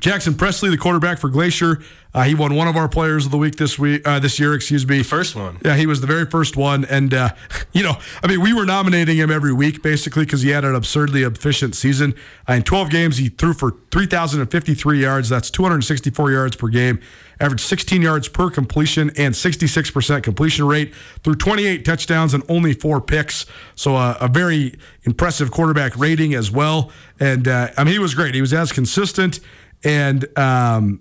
[0.00, 1.80] Jackson Presley, the quarterback for Glacier,
[2.16, 4.54] uh, he won one of our players of the week this week, uh, this year.
[4.54, 5.58] Excuse me, First one.
[5.62, 7.30] Yeah, he was the very first one, and uh,
[7.72, 10.74] you know, I mean, we were nominating him every week basically because he had an
[10.74, 12.14] absurdly efficient season.
[12.48, 15.28] Uh, in 12 games, he threw for 3,053 yards.
[15.28, 17.00] That's 264 yards per game.
[17.38, 20.94] Averaged 16 yards per completion and 66% completion rate.
[21.22, 23.44] Threw 28 touchdowns and only four picks.
[23.74, 26.90] So uh, a very impressive quarterback rating as well.
[27.20, 28.34] And uh, I mean, he was great.
[28.34, 29.40] He was as consistent
[29.86, 31.00] and um,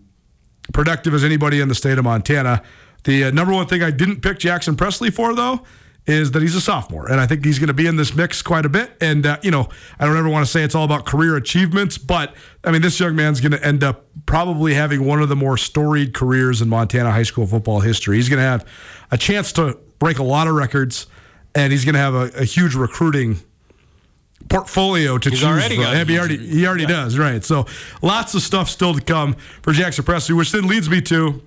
[0.71, 2.61] productive as anybody in the state of Montana.
[3.03, 5.61] The uh, number one thing I didn't pick Jackson Presley for, though,
[6.05, 7.11] is that he's a sophomore.
[7.11, 8.91] And I think he's going to be in this mix quite a bit.
[9.01, 9.69] And, uh, you know,
[9.99, 12.99] I don't ever want to say it's all about career achievements, but I mean, this
[12.99, 16.69] young man's going to end up probably having one of the more storied careers in
[16.69, 18.17] Montana high school football history.
[18.17, 18.67] He's going to have
[19.09, 21.07] a chance to break a lot of records,
[21.55, 23.39] and he's going to have a, a huge recruiting
[24.49, 25.83] portfolio to He's choose already from.
[25.85, 27.43] got he already he already does right.
[27.43, 27.65] So
[28.01, 31.41] lots of stuff still to come for Jackson Presley, which then leads me to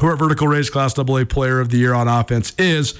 [0.00, 2.94] who our vertical raise class AA player of the year on offense is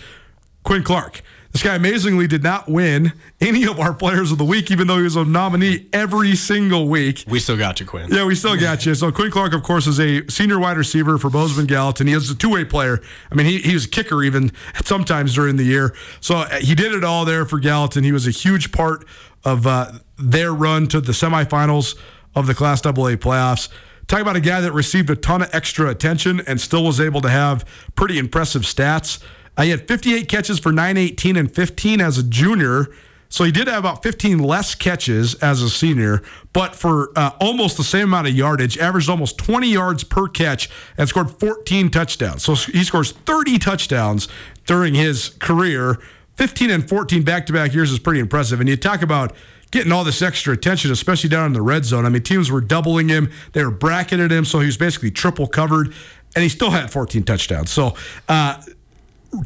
[0.65, 1.23] Quinn Clark.
[1.53, 4.99] This guy amazingly did not win any of our players of the week, even though
[4.99, 7.25] he was a nominee every single week.
[7.27, 8.09] We still got you, Quinn.
[8.09, 8.95] Yeah, we still got you.
[8.95, 12.07] So Quinn Clark, of course, is a senior wide receiver for Bozeman Gallatin.
[12.07, 13.01] He is a two-way player.
[13.33, 14.53] I mean, he, he was a kicker even
[14.85, 15.93] sometimes during the year.
[16.21, 18.05] So uh, he did it all there for Gallatin.
[18.05, 19.05] He was a huge part
[19.45, 21.99] of uh, their run to the semifinals
[22.37, 23.69] of the Class AA playoffs.
[24.07, 27.21] Talk about a guy that received a ton of extra attention and still was able
[27.21, 29.23] to have pretty impressive stats.
[29.61, 32.87] Uh, he had 58 catches for 918 and 15 as a junior.
[33.29, 36.23] So he did have about 15 less catches as a senior,
[36.55, 40.71] but for uh, almost the same amount of yardage, averaged almost 20 yards per catch
[40.97, 42.43] and scored 14 touchdowns.
[42.43, 44.29] So he scores 30 touchdowns
[44.65, 45.99] during his career.
[46.37, 48.61] 15 and 14 back to back years is pretty impressive.
[48.61, 49.35] And you talk about
[49.73, 52.07] getting all this extra attention, especially down in the red zone.
[52.07, 55.47] I mean, teams were doubling him, they were bracketed him, so he was basically triple
[55.47, 55.93] covered,
[56.35, 57.71] and he still had 14 touchdowns.
[57.71, 57.95] So,
[58.27, 58.63] uh,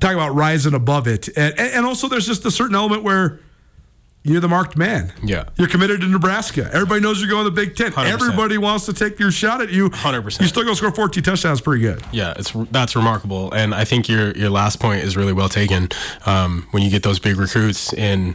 [0.00, 1.28] talking about rising above it.
[1.36, 3.40] And, and also, there's just a certain element where
[4.26, 5.12] you're the marked man.
[5.22, 5.44] Yeah.
[5.56, 6.70] You're committed to Nebraska.
[6.72, 7.92] Everybody knows you're going to the Big Ten.
[7.92, 8.06] 100%.
[8.10, 9.90] Everybody wants to take your shot at you.
[9.90, 10.40] 100%.
[10.40, 11.60] You still go score 14 touchdowns.
[11.60, 12.02] Pretty good.
[12.10, 15.90] Yeah, it's that's remarkable, and I think your your last point is really well taken.
[16.24, 18.34] Um, when you get those big recruits in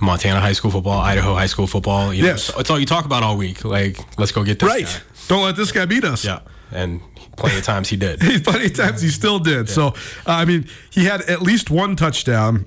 [0.00, 2.48] Montana high school football, Idaho high school football, you know, Yes.
[2.48, 3.62] it's, it's all you talk about all week.
[3.62, 4.86] Like, let's go get this Right.
[4.86, 5.00] guy.
[5.28, 6.24] Don't let this guy beat us.
[6.24, 6.40] Yeah,
[6.72, 7.02] and
[7.36, 8.20] plenty of times he did.
[8.44, 9.68] Plenty of times he still did.
[9.68, 9.92] So, uh,
[10.26, 12.66] I mean, he had at least one touchdown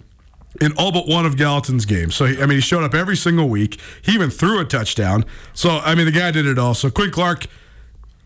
[0.61, 2.15] in all but one of Gallatin's games.
[2.15, 3.79] So, he, I mean, he showed up every single week.
[4.01, 5.25] He even threw a touchdown.
[5.53, 6.73] So, I mean, the guy did it all.
[6.73, 7.47] So, Quinn Clark,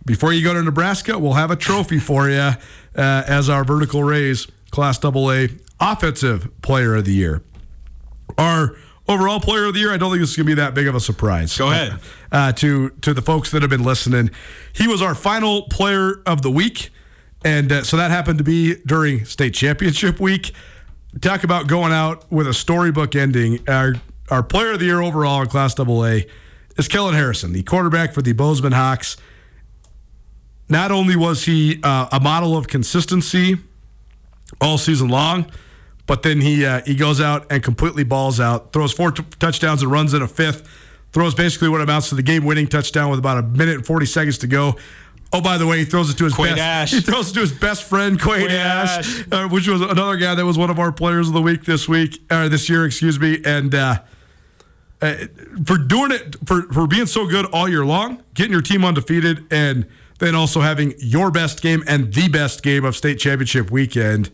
[0.06, 2.56] before you go to Nebraska, we'll have a trophy for you uh,
[2.96, 5.48] as our vertical raise Class AA
[5.80, 7.42] Offensive Player of the Year.
[8.38, 8.76] Our
[9.08, 10.88] overall Player of the Year, I don't think this is going to be that big
[10.88, 11.58] of a surprise.
[11.58, 12.00] Go ahead.
[12.32, 14.32] Uh, to to the folks that have been listening,
[14.74, 16.90] he was our final Player of the Week,
[17.44, 20.54] and uh, so that happened to be during state championship week.
[21.22, 23.60] Talk about going out with a storybook ending.
[23.68, 23.96] Our
[24.30, 26.22] our Player of the Year overall in Class AA
[26.78, 29.18] is Kellen Harrison, the quarterback for the Bozeman Hawks.
[30.70, 33.58] Not only was he uh, a model of consistency
[34.60, 35.52] all season long,
[36.06, 39.82] but then he uh, he goes out and completely balls out, throws four t- touchdowns
[39.82, 40.68] and runs in a fifth.
[41.12, 44.38] throws basically what amounts to the game-winning touchdown with about a minute and 40 seconds
[44.40, 44.76] to go.
[45.32, 46.58] Oh, by the way, he throws it to his Quay best.
[46.58, 46.92] Nash.
[46.92, 49.24] He throws it to his best friend, Nash, Nash.
[49.32, 51.88] uh, which was another guy that was one of our players of the week this
[51.90, 53.42] week or this year, excuse me.
[53.44, 54.00] And uh,
[55.02, 55.16] uh,
[55.66, 59.46] for doing it for for being so good all year long, getting your team undefeated,
[59.52, 59.88] and
[60.20, 64.30] then also having your best game and the best game of state championship weekend.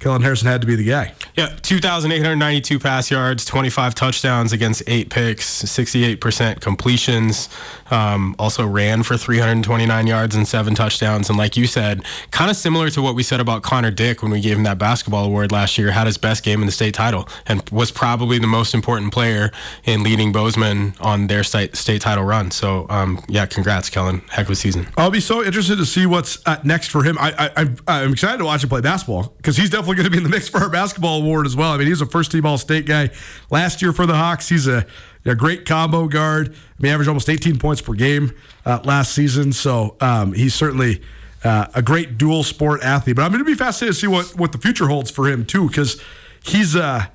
[0.00, 1.14] Kellen Harrison had to be the guy.
[1.34, 7.48] Yeah, 2,892 pass yards, 25 touchdowns against eight picks, 68% completions.
[7.90, 11.28] Um, also ran for 329 yards and seven touchdowns.
[11.28, 14.30] And like you said, kind of similar to what we said about Connor Dick when
[14.30, 16.94] we gave him that basketball award last year, had his best game in the state
[16.94, 19.50] title and was probably the most important player
[19.84, 22.50] in leading Bozeman on their state, state title run.
[22.50, 24.22] So, um, yeah, congrats, Kellen.
[24.28, 24.86] Heck of a season.
[24.96, 27.16] I'll be so interested to see what's next for him.
[27.18, 30.16] I, I, I'm excited to watch him play basketball because he's definitely going to be
[30.16, 31.72] in the mix for our basketball award as well.
[31.72, 33.10] I mean, he's a first team All State guy
[33.50, 34.48] last year for the Hawks.
[34.48, 34.86] He's a,
[35.24, 36.48] a great combo guard.
[36.48, 38.32] I mean, he averaged almost 18 points per game
[38.64, 39.52] uh, last season.
[39.52, 41.02] So um, he's certainly
[41.44, 43.16] uh, a great dual sport athlete.
[43.16, 45.44] But I'm going to be fascinated to see what, what the future holds for him,
[45.44, 46.00] too, because
[46.42, 46.74] he's.
[46.74, 47.06] Uh,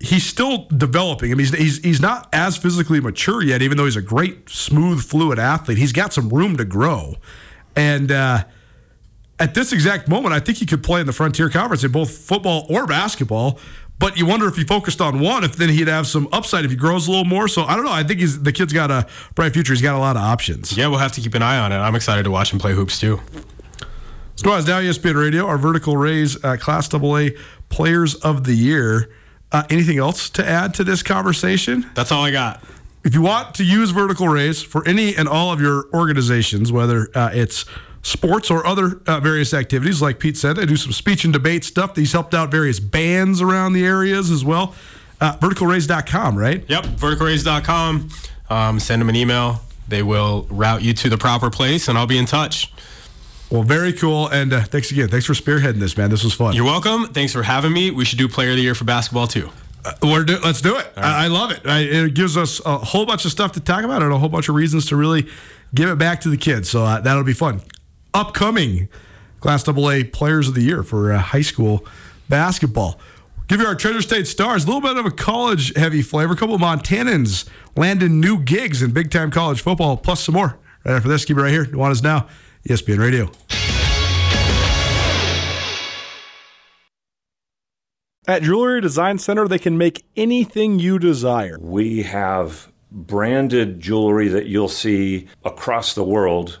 [0.00, 1.30] he's still developing.
[1.30, 4.48] I mean, he's, he's he's not as physically mature yet, even though he's a great,
[4.50, 5.78] smooth, fluid athlete.
[5.78, 7.14] He's got some room to grow,
[7.74, 8.44] and uh,
[9.44, 12.16] at this exact moment, I think he could play in the Frontier Conference in both
[12.16, 13.58] football or basketball.
[13.98, 16.70] But you wonder if he focused on one, if then he'd have some upside if
[16.70, 17.46] he grows a little more.
[17.46, 17.92] So I don't know.
[17.92, 19.74] I think he's the kid's got a bright future.
[19.74, 20.74] He's got a lot of options.
[20.76, 21.76] Yeah, we'll have to keep an eye on it.
[21.76, 23.20] I'm excited to watch him play hoops too.
[24.36, 27.28] So as now ESPN Radio, our Vertical Raise uh, Class AA
[27.68, 29.12] Players of the Year.
[29.52, 31.88] Uh, anything else to add to this conversation?
[31.94, 32.64] That's all I got.
[33.04, 37.08] If you want to use Vertical Raise for any and all of your organizations, whether
[37.14, 37.66] uh, it's
[38.04, 41.64] sports or other uh, various activities, like Pete said, they do some speech and debate
[41.64, 41.96] stuff.
[41.96, 44.74] He's helped out various bands around the areas as well.
[45.20, 46.64] Uh, verticalraise.com, right?
[46.68, 48.10] Yep, verticalraise.com.
[48.50, 49.60] Um, send them an email.
[49.88, 52.72] They will route you to the proper place, and I'll be in touch.
[53.50, 54.28] Well, very cool.
[54.28, 55.08] And uh, thanks again.
[55.08, 56.10] Thanks for spearheading this, man.
[56.10, 56.54] This was fun.
[56.54, 57.06] You're welcome.
[57.08, 57.90] Thanks for having me.
[57.90, 59.50] We should do Player of the Year for basketball too.
[59.84, 60.90] Uh, we're do, let's do it.
[60.96, 61.60] I, I love it.
[61.66, 64.30] I, it gives us a whole bunch of stuff to talk about and a whole
[64.30, 65.28] bunch of reasons to really
[65.74, 66.70] give it back to the kids.
[66.70, 67.60] So uh, that'll be fun.
[68.14, 68.88] Upcoming
[69.40, 71.84] Class AA Players of the Year for uh, high school
[72.28, 72.98] basketball.
[73.48, 74.64] Give you our Treasure State Stars.
[74.64, 76.32] A little bit of a college heavy flavor.
[76.32, 77.46] A couple of Montanans
[77.76, 80.58] landing new gigs in big time college football, plus some more.
[80.84, 81.66] Right after this, keep it right here.
[81.66, 82.28] Nuanez Now,
[82.68, 83.30] ESPN Radio.
[88.26, 91.58] At Jewelry Design Center, they can make anything you desire.
[91.60, 96.60] We have branded jewelry that you'll see across the world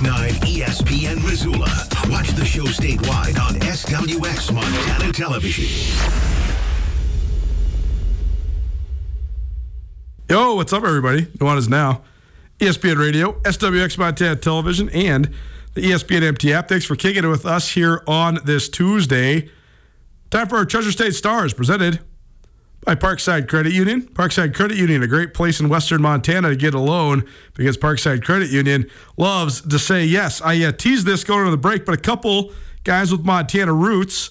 [0.00, 1.68] 102.9 ESPN Missoula.
[2.10, 5.66] Watch the show statewide on SWX Montana Television.
[10.30, 11.26] Yo, what's up, everybody?
[11.38, 12.02] Nuanez Now,
[12.60, 15.34] E ESPN Radio, SWX Montana Television, and
[15.74, 16.68] the ESPN MT app.
[16.68, 19.50] Thanks for kicking it with us here on this Tuesday.
[20.30, 22.00] Time for our Treasure State Stars, presented
[22.82, 24.02] by Parkside Credit Union.
[24.02, 27.24] Parkside Credit Union, a great place in western Montana to get a loan
[27.54, 30.40] because Parkside Credit Union loves to say yes.
[30.42, 32.52] I uh, teased this going to the break, but a couple
[32.84, 34.30] guys with Montana roots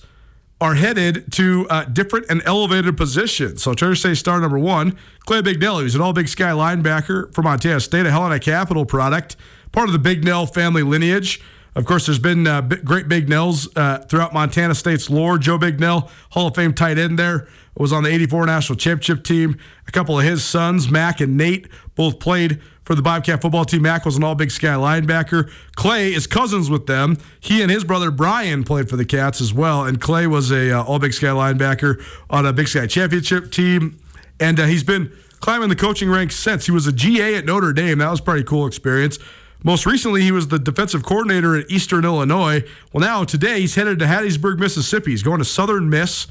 [0.62, 3.64] are headed to uh, different and elevated positions.
[3.64, 7.42] So Treasure State star number one, Clay Bignell, who's an all Big Sky linebacker for
[7.42, 9.38] Montana State, a Helena Capital product,
[9.72, 11.42] part of the Bignell family lineage.
[11.76, 15.38] Of course, there's been uh, great Bignells uh, throughout Montana State's lore.
[15.38, 17.48] Joe Bignell, Hall of Fame tight end there,
[17.78, 19.58] was on the 84 National Championship team.
[19.88, 23.84] A couple of his sons, Mac and Nate, both played for the Bobcat football team.
[23.84, 25.52] Mac was an all Big Sky linebacker.
[25.76, 27.18] Clay is cousins with them.
[27.40, 29.86] He and his brother Brian played for the Cats as well.
[29.86, 34.00] And Clay was a uh, all Big Sky linebacker on a Big Sky championship team.
[34.40, 36.66] And uh, he's been climbing the coaching ranks since.
[36.66, 38.00] He was a GA at Notre Dame.
[38.00, 39.20] That was pretty cool experience.
[39.64, 42.64] Most recently, he was the defensive coordinator at Eastern Illinois.
[42.94, 45.12] Well, now today he's headed to Hattiesburg, Mississippi.
[45.12, 46.28] He's going to Southern Miss.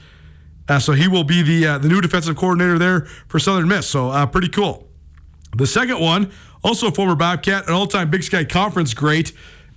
[0.66, 3.86] Uh, so he will be the uh, the new defensive coordinator there for Southern Miss.
[3.86, 4.86] So uh, pretty cool.
[5.56, 6.30] The second one,
[6.62, 9.32] also former Bobcat, an all-time Big Sky Conference great,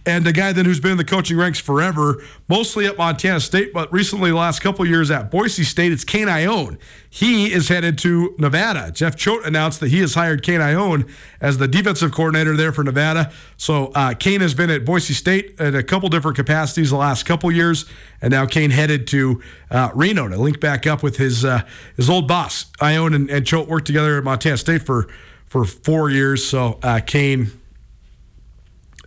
[0.06, 3.72] and a guy then who's been in the coaching ranks forever, mostly at Montana State,
[3.72, 5.92] but recently the last couple years at Boise State.
[5.92, 6.80] It's Kane Ioane.
[7.08, 8.92] He is headed to Nevada.
[8.92, 11.08] Jeff Choate announced that he has hired Kane Ioane
[11.40, 13.32] as the defensive coordinator there for Nevada.
[13.58, 17.24] So uh, Kane has been at Boise State in a couple different capacities the last
[17.24, 17.86] couple years,
[18.22, 21.62] and now Kane headed to uh, Reno to link back up with his uh,
[21.96, 22.66] his old boss.
[22.80, 25.10] Ioane and, and Choate worked together at Montana State for
[25.46, 26.44] for four years.
[26.44, 27.52] So uh, Kane.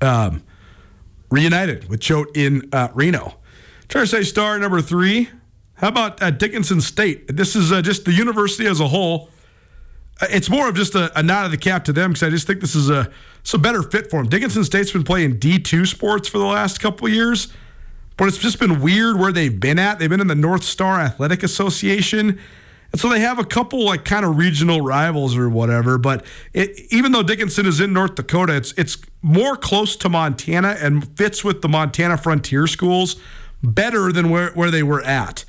[0.00, 0.42] Um,
[1.34, 3.34] reunited with Choate in uh, Reno.
[3.88, 5.28] Treasure State star number three.
[5.74, 7.36] How about uh, Dickinson State?
[7.36, 9.30] This is uh, just the university as a whole.
[10.20, 12.30] Uh, it's more of just a, a, nod of the cap to them because I
[12.30, 13.10] just think this is a,
[13.52, 14.28] a better fit for them.
[14.30, 17.52] Dickinson State's been playing D2 sports for the last couple years,
[18.16, 19.98] but it's just been weird where they've been at.
[19.98, 22.38] They've been in the North Star Athletic Association.
[22.94, 25.98] And so they have a couple like kind of regional rivals or whatever.
[25.98, 30.76] But it, even though Dickinson is in North Dakota, it's it's more close to Montana
[30.78, 33.16] and fits with the Montana Frontier schools
[33.64, 35.44] better than where, where they were at.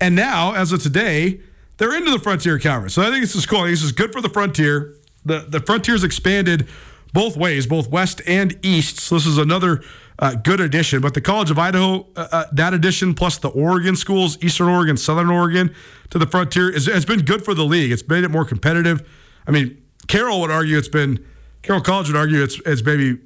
[0.00, 1.42] And now, as of today,
[1.76, 2.94] they're into the Frontier Conference.
[2.94, 3.64] So I think this is cool.
[3.64, 4.94] this is good for the Frontier.
[5.22, 6.66] The the Frontier's expanded
[7.12, 9.00] both ways, both west and east.
[9.00, 9.82] So this is another
[10.18, 11.00] uh, good addition.
[11.00, 14.96] But the College of Idaho, uh, uh, that addition plus the Oregon schools, Eastern Oregon,
[14.96, 15.74] Southern Oregon,
[16.10, 17.92] to the frontier, is, has been good for the league.
[17.92, 19.08] It's made it more competitive.
[19.46, 21.24] I mean, Carroll would argue it's been,
[21.62, 23.18] Carroll College would argue it's, it's maybe,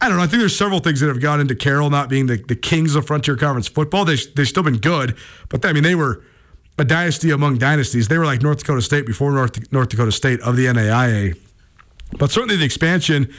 [0.00, 0.22] I don't know.
[0.22, 2.94] I think there's several things that have gone into Carroll not being the, the kings
[2.94, 4.04] of Frontier Conference football.
[4.04, 5.16] They, they've still been good,
[5.48, 6.22] but they, I mean, they were
[6.78, 8.08] a dynasty among dynasties.
[8.08, 11.38] They were like North Dakota State before North, North Dakota State of the NAIA.
[12.18, 13.32] But certainly the expansion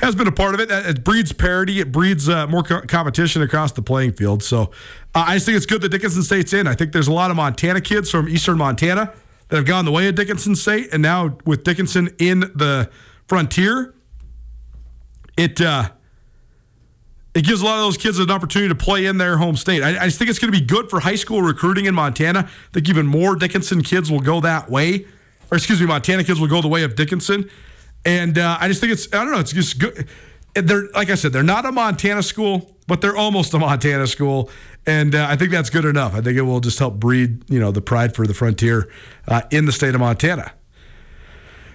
[0.00, 0.70] has been a part of it.
[0.70, 1.80] It breeds parity.
[1.80, 4.42] It breeds uh, more co- competition across the playing field.
[4.42, 4.70] So
[5.14, 6.66] uh, I just think it's good that Dickinson State's in.
[6.66, 9.12] I think there's a lot of Montana kids from Eastern Montana
[9.48, 12.90] that have gone the way of Dickinson State, and now with Dickinson in the
[13.26, 13.94] frontier,
[15.36, 15.90] it uh,
[17.34, 19.82] it gives a lot of those kids an opportunity to play in their home state.
[19.82, 22.40] I, I just think it's going to be good for high school recruiting in Montana.
[22.40, 25.06] I think even more Dickinson kids will go that way,
[25.50, 27.48] or excuse me, Montana kids will go the way of Dickinson.
[28.04, 30.06] And uh, I just think it's I don't know it's just good.
[30.54, 34.50] They're like I said, they're not a Montana school, but they're almost a Montana school,
[34.86, 36.14] and uh, I think that's good enough.
[36.14, 38.90] I think it will just help breed you know the pride for the frontier
[39.26, 40.52] uh, in the state of Montana.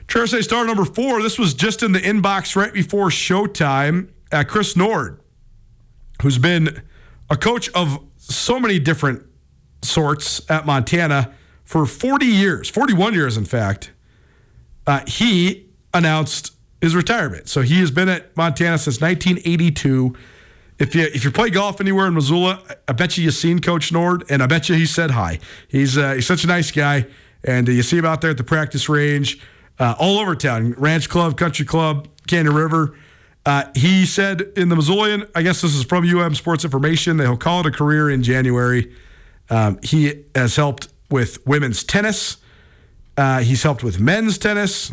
[0.07, 1.21] Traverse star number four.
[1.21, 4.09] This was just in the inbox right before showtime.
[4.31, 5.19] Uh, Chris Nord,
[6.21, 6.81] who's been
[7.29, 9.23] a coach of so many different
[9.81, 13.91] sorts at Montana for 40 years, 41 years, in fact.
[14.85, 15.62] Uh, he
[15.93, 17.47] announced his retirement.
[17.47, 20.15] So he has been at Montana since 1982.
[20.79, 23.91] If you if you play golf anywhere in Missoula, I bet you you've seen Coach
[23.91, 25.39] Nord, and I bet you he said hi.
[25.67, 27.05] He's uh, he's such a nice guy,
[27.43, 29.39] and uh, you see him out there at the practice range,
[29.79, 32.97] uh, all over town, Ranch Club, Country Club, Canyon River.
[33.45, 37.23] Uh, he said in the Missoulian, I guess this is from UM Sports Information, that
[37.23, 38.93] he'll call it a career in January.
[39.49, 42.37] Um, he has helped with women's tennis.
[43.15, 44.91] Uh, he's helped with men's tennis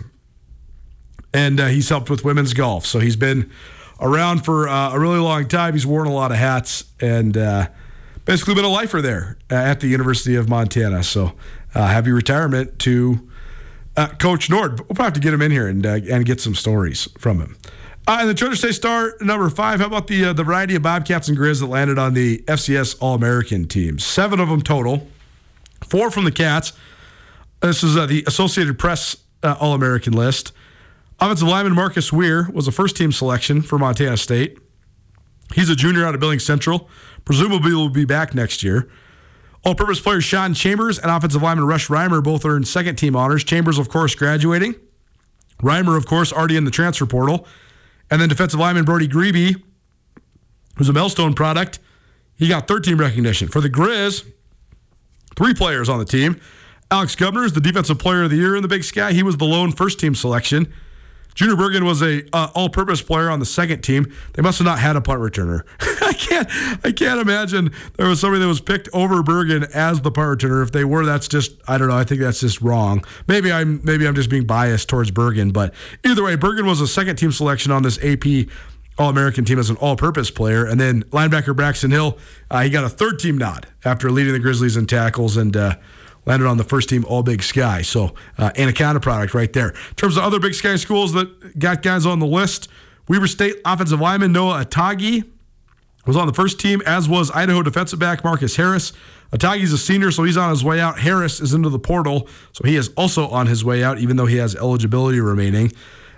[1.32, 2.86] and uh, he's helped with women's golf.
[2.86, 3.50] So he's been
[4.00, 5.74] around for uh, a really long time.
[5.74, 7.68] He's worn a lot of hats and uh,
[8.24, 11.02] basically been a lifer there at the University of Montana.
[11.02, 11.32] So
[11.74, 13.28] uh, happy retirement to
[13.96, 14.80] uh, Coach Nord.
[14.80, 17.40] We'll probably have to get him in here and uh, and get some stories from
[17.40, 17.56] him.
[18.06, 19.80] and the Treasure State star number five.
[19.80, 23.14] How about the the variety of Bobcats and Grizz that landed on the FCS All
[23.14, 24.04] American teams?
[24.04, 25.06] Seven of them total.
[25.84, 26.72] Four from the Cats.
[27.60, 30.52] This is the Associated Press All American list.
[31.20, 34.58] Offensive lineman Marcus Wehr was a first team selection for Montana State.
[35.54, 36.88] He's a junior out of Billings Central.
[37.26, 38.88] Presumably will be back next year.
[39.62, 43.44] All purpose player Sean Chambers and offensive lineman Rush Reimer both earned second team honors.
[43.44, 44.74] Chambers, of course, graduating.
[45.60, 47.46] Reimer, of course, already in the transfer portal.
[48.10, 49.62] And then defensive lineman Brody Grebe,
[50.76, 51.80] who's a Millstone product,
[52.38, 53.48] he got third team recognition.
[53.48, 54.24] For the Grizz,
[55.36, 56.40] three players on the team.
[56.90, 59.12] Alex Gubner is the defensive player of the year in the Big Sky.
[59.12, 60.72] He was the lone first team selection.
[61.34, 64.12] Junior Bergen was a uh, all-purpose player on the second team.
[64.34, 65.64] They must have not had a punt returner.
[66.02, 66.48] I can't
[66.84, 70.62] I can't imagine there was somebody that was picked over Bergen as the punt returner.
[70.62, 71.96] If they were, that's just I don't know.
[71.96, 73.04] I think that's just wrong.
[73.28, 75.74] Maybe I'm maybe I'm just being biased towards Bergen, but
[76.04, 78.48] either way, Bergen was a second team selection on this AP
[78.98, 80.66] All American team as an all purpose player.
[80.66, 82.18] And then linebacker Braxton Hill,
[82.50, 85.76] uh, he got a third team nod after leading the Grizzlies in tackles and uh,
[86.26, 87.82] landed on the first team All Big Sky.
[87.82, 89.70] So, uh, Anaconda product right there.
[89.70, 92.68] In terms of other Big Sky schools that got guys on the list,
[93.08, 95.28] Weber State offensive lineman Noah Atagi
[96.06, 98.92] was on the first team, as was Idaho defensive back Marcus Harris.
[99.32, 100.98] Atagi's a senior, so he's on his way out.
[100.98, 104.26] Harris is into the portal, so he is also on his way out, even though
[104.26, 105.72] he has eligibility remaining.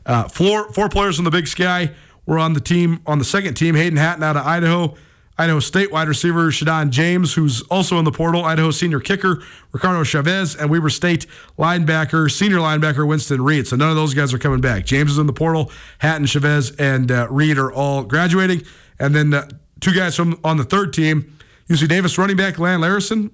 [0.06, 1.92] Uh, four, four players from the Big Sky
[2.26, 3.74] were on the team on the second team.
[3.74, 4.94] Hayden Hatten out of Idaho.
[5.38, 8.44] Idaho State wide receiver Chedon James, who's also in the portal.
[8.44, 11.26] Idaho senior kicker Ricardo Chavez, and Weber State
[11.58, 13.66] linebacker, senior linebacker Winston Reid.
[13.66, 14.84] So none of those guys are coming back.
[14.84, 15.72] James is in the portal.
[15.98, 18.62] Hatten, Chavez, and uh, Reid are all graduating.
[18.98, 19.48] And then uh,
[19.80, 21.36] two guys from on the third team,
[21.68, 23.30] UC Davis running back Lan Larison,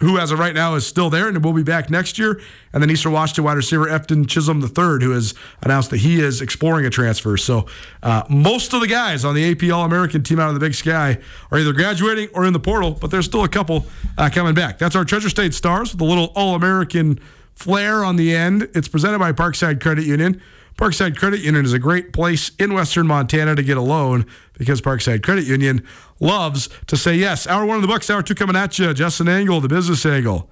[0.00, 2.40] who as of right now is still there and will be back next year.
[2.72, 6.42] And then Eastern Washington wide receiver Efton Chism III, who has announced that he is
[6.42, 7.36] exploring a transfer.
[7.38, 7.66] So
[8.02, 10.74] uh, most of the guys on the AP All American team out of the Big
[10.74, 11.18] Sky
[11.50, 13.86] are either graduating or in the portal, but there's still a couple
[14.18, 14.78] uh, coming back.
[14.78, 17.18] That's our Treasure State Stars with a little All American
[17.54, 18.68] flair on the end.
[18.74, 20.42] It's presented by Parkside Credit Union.
[20.80, 24.24] Parkside Credit Union is a great place in Western Montana to get a loan
[24.54, 25.86] because Parkside Credit Union
[26.20, 27.46] loves to say yes.
[27.46, 28.94] Hour one of the Bucks, hour two coming at you.
[28.94, 30.50] Justin Angle, the business angle.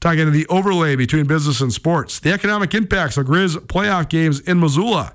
[0.00, 4.40] Talking to the overlay between business and sports, the economic impacts of Grizz playoff games
[4.40, 5.12] in Missoula,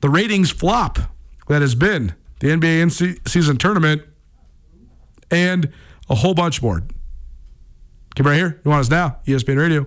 [0.00, 0.98] the ratings flop
[1.46, 2.90] that has been the NBA in
[3.28, 4.02] season tournament,
[5.30, 5.72] and
[6.10, 6.82] a whole bunch more.
[8.16, 8.60] Come right here.
[8.64, 9.18] Nuanez now?
[9.24, 9.86] ESPN Radio.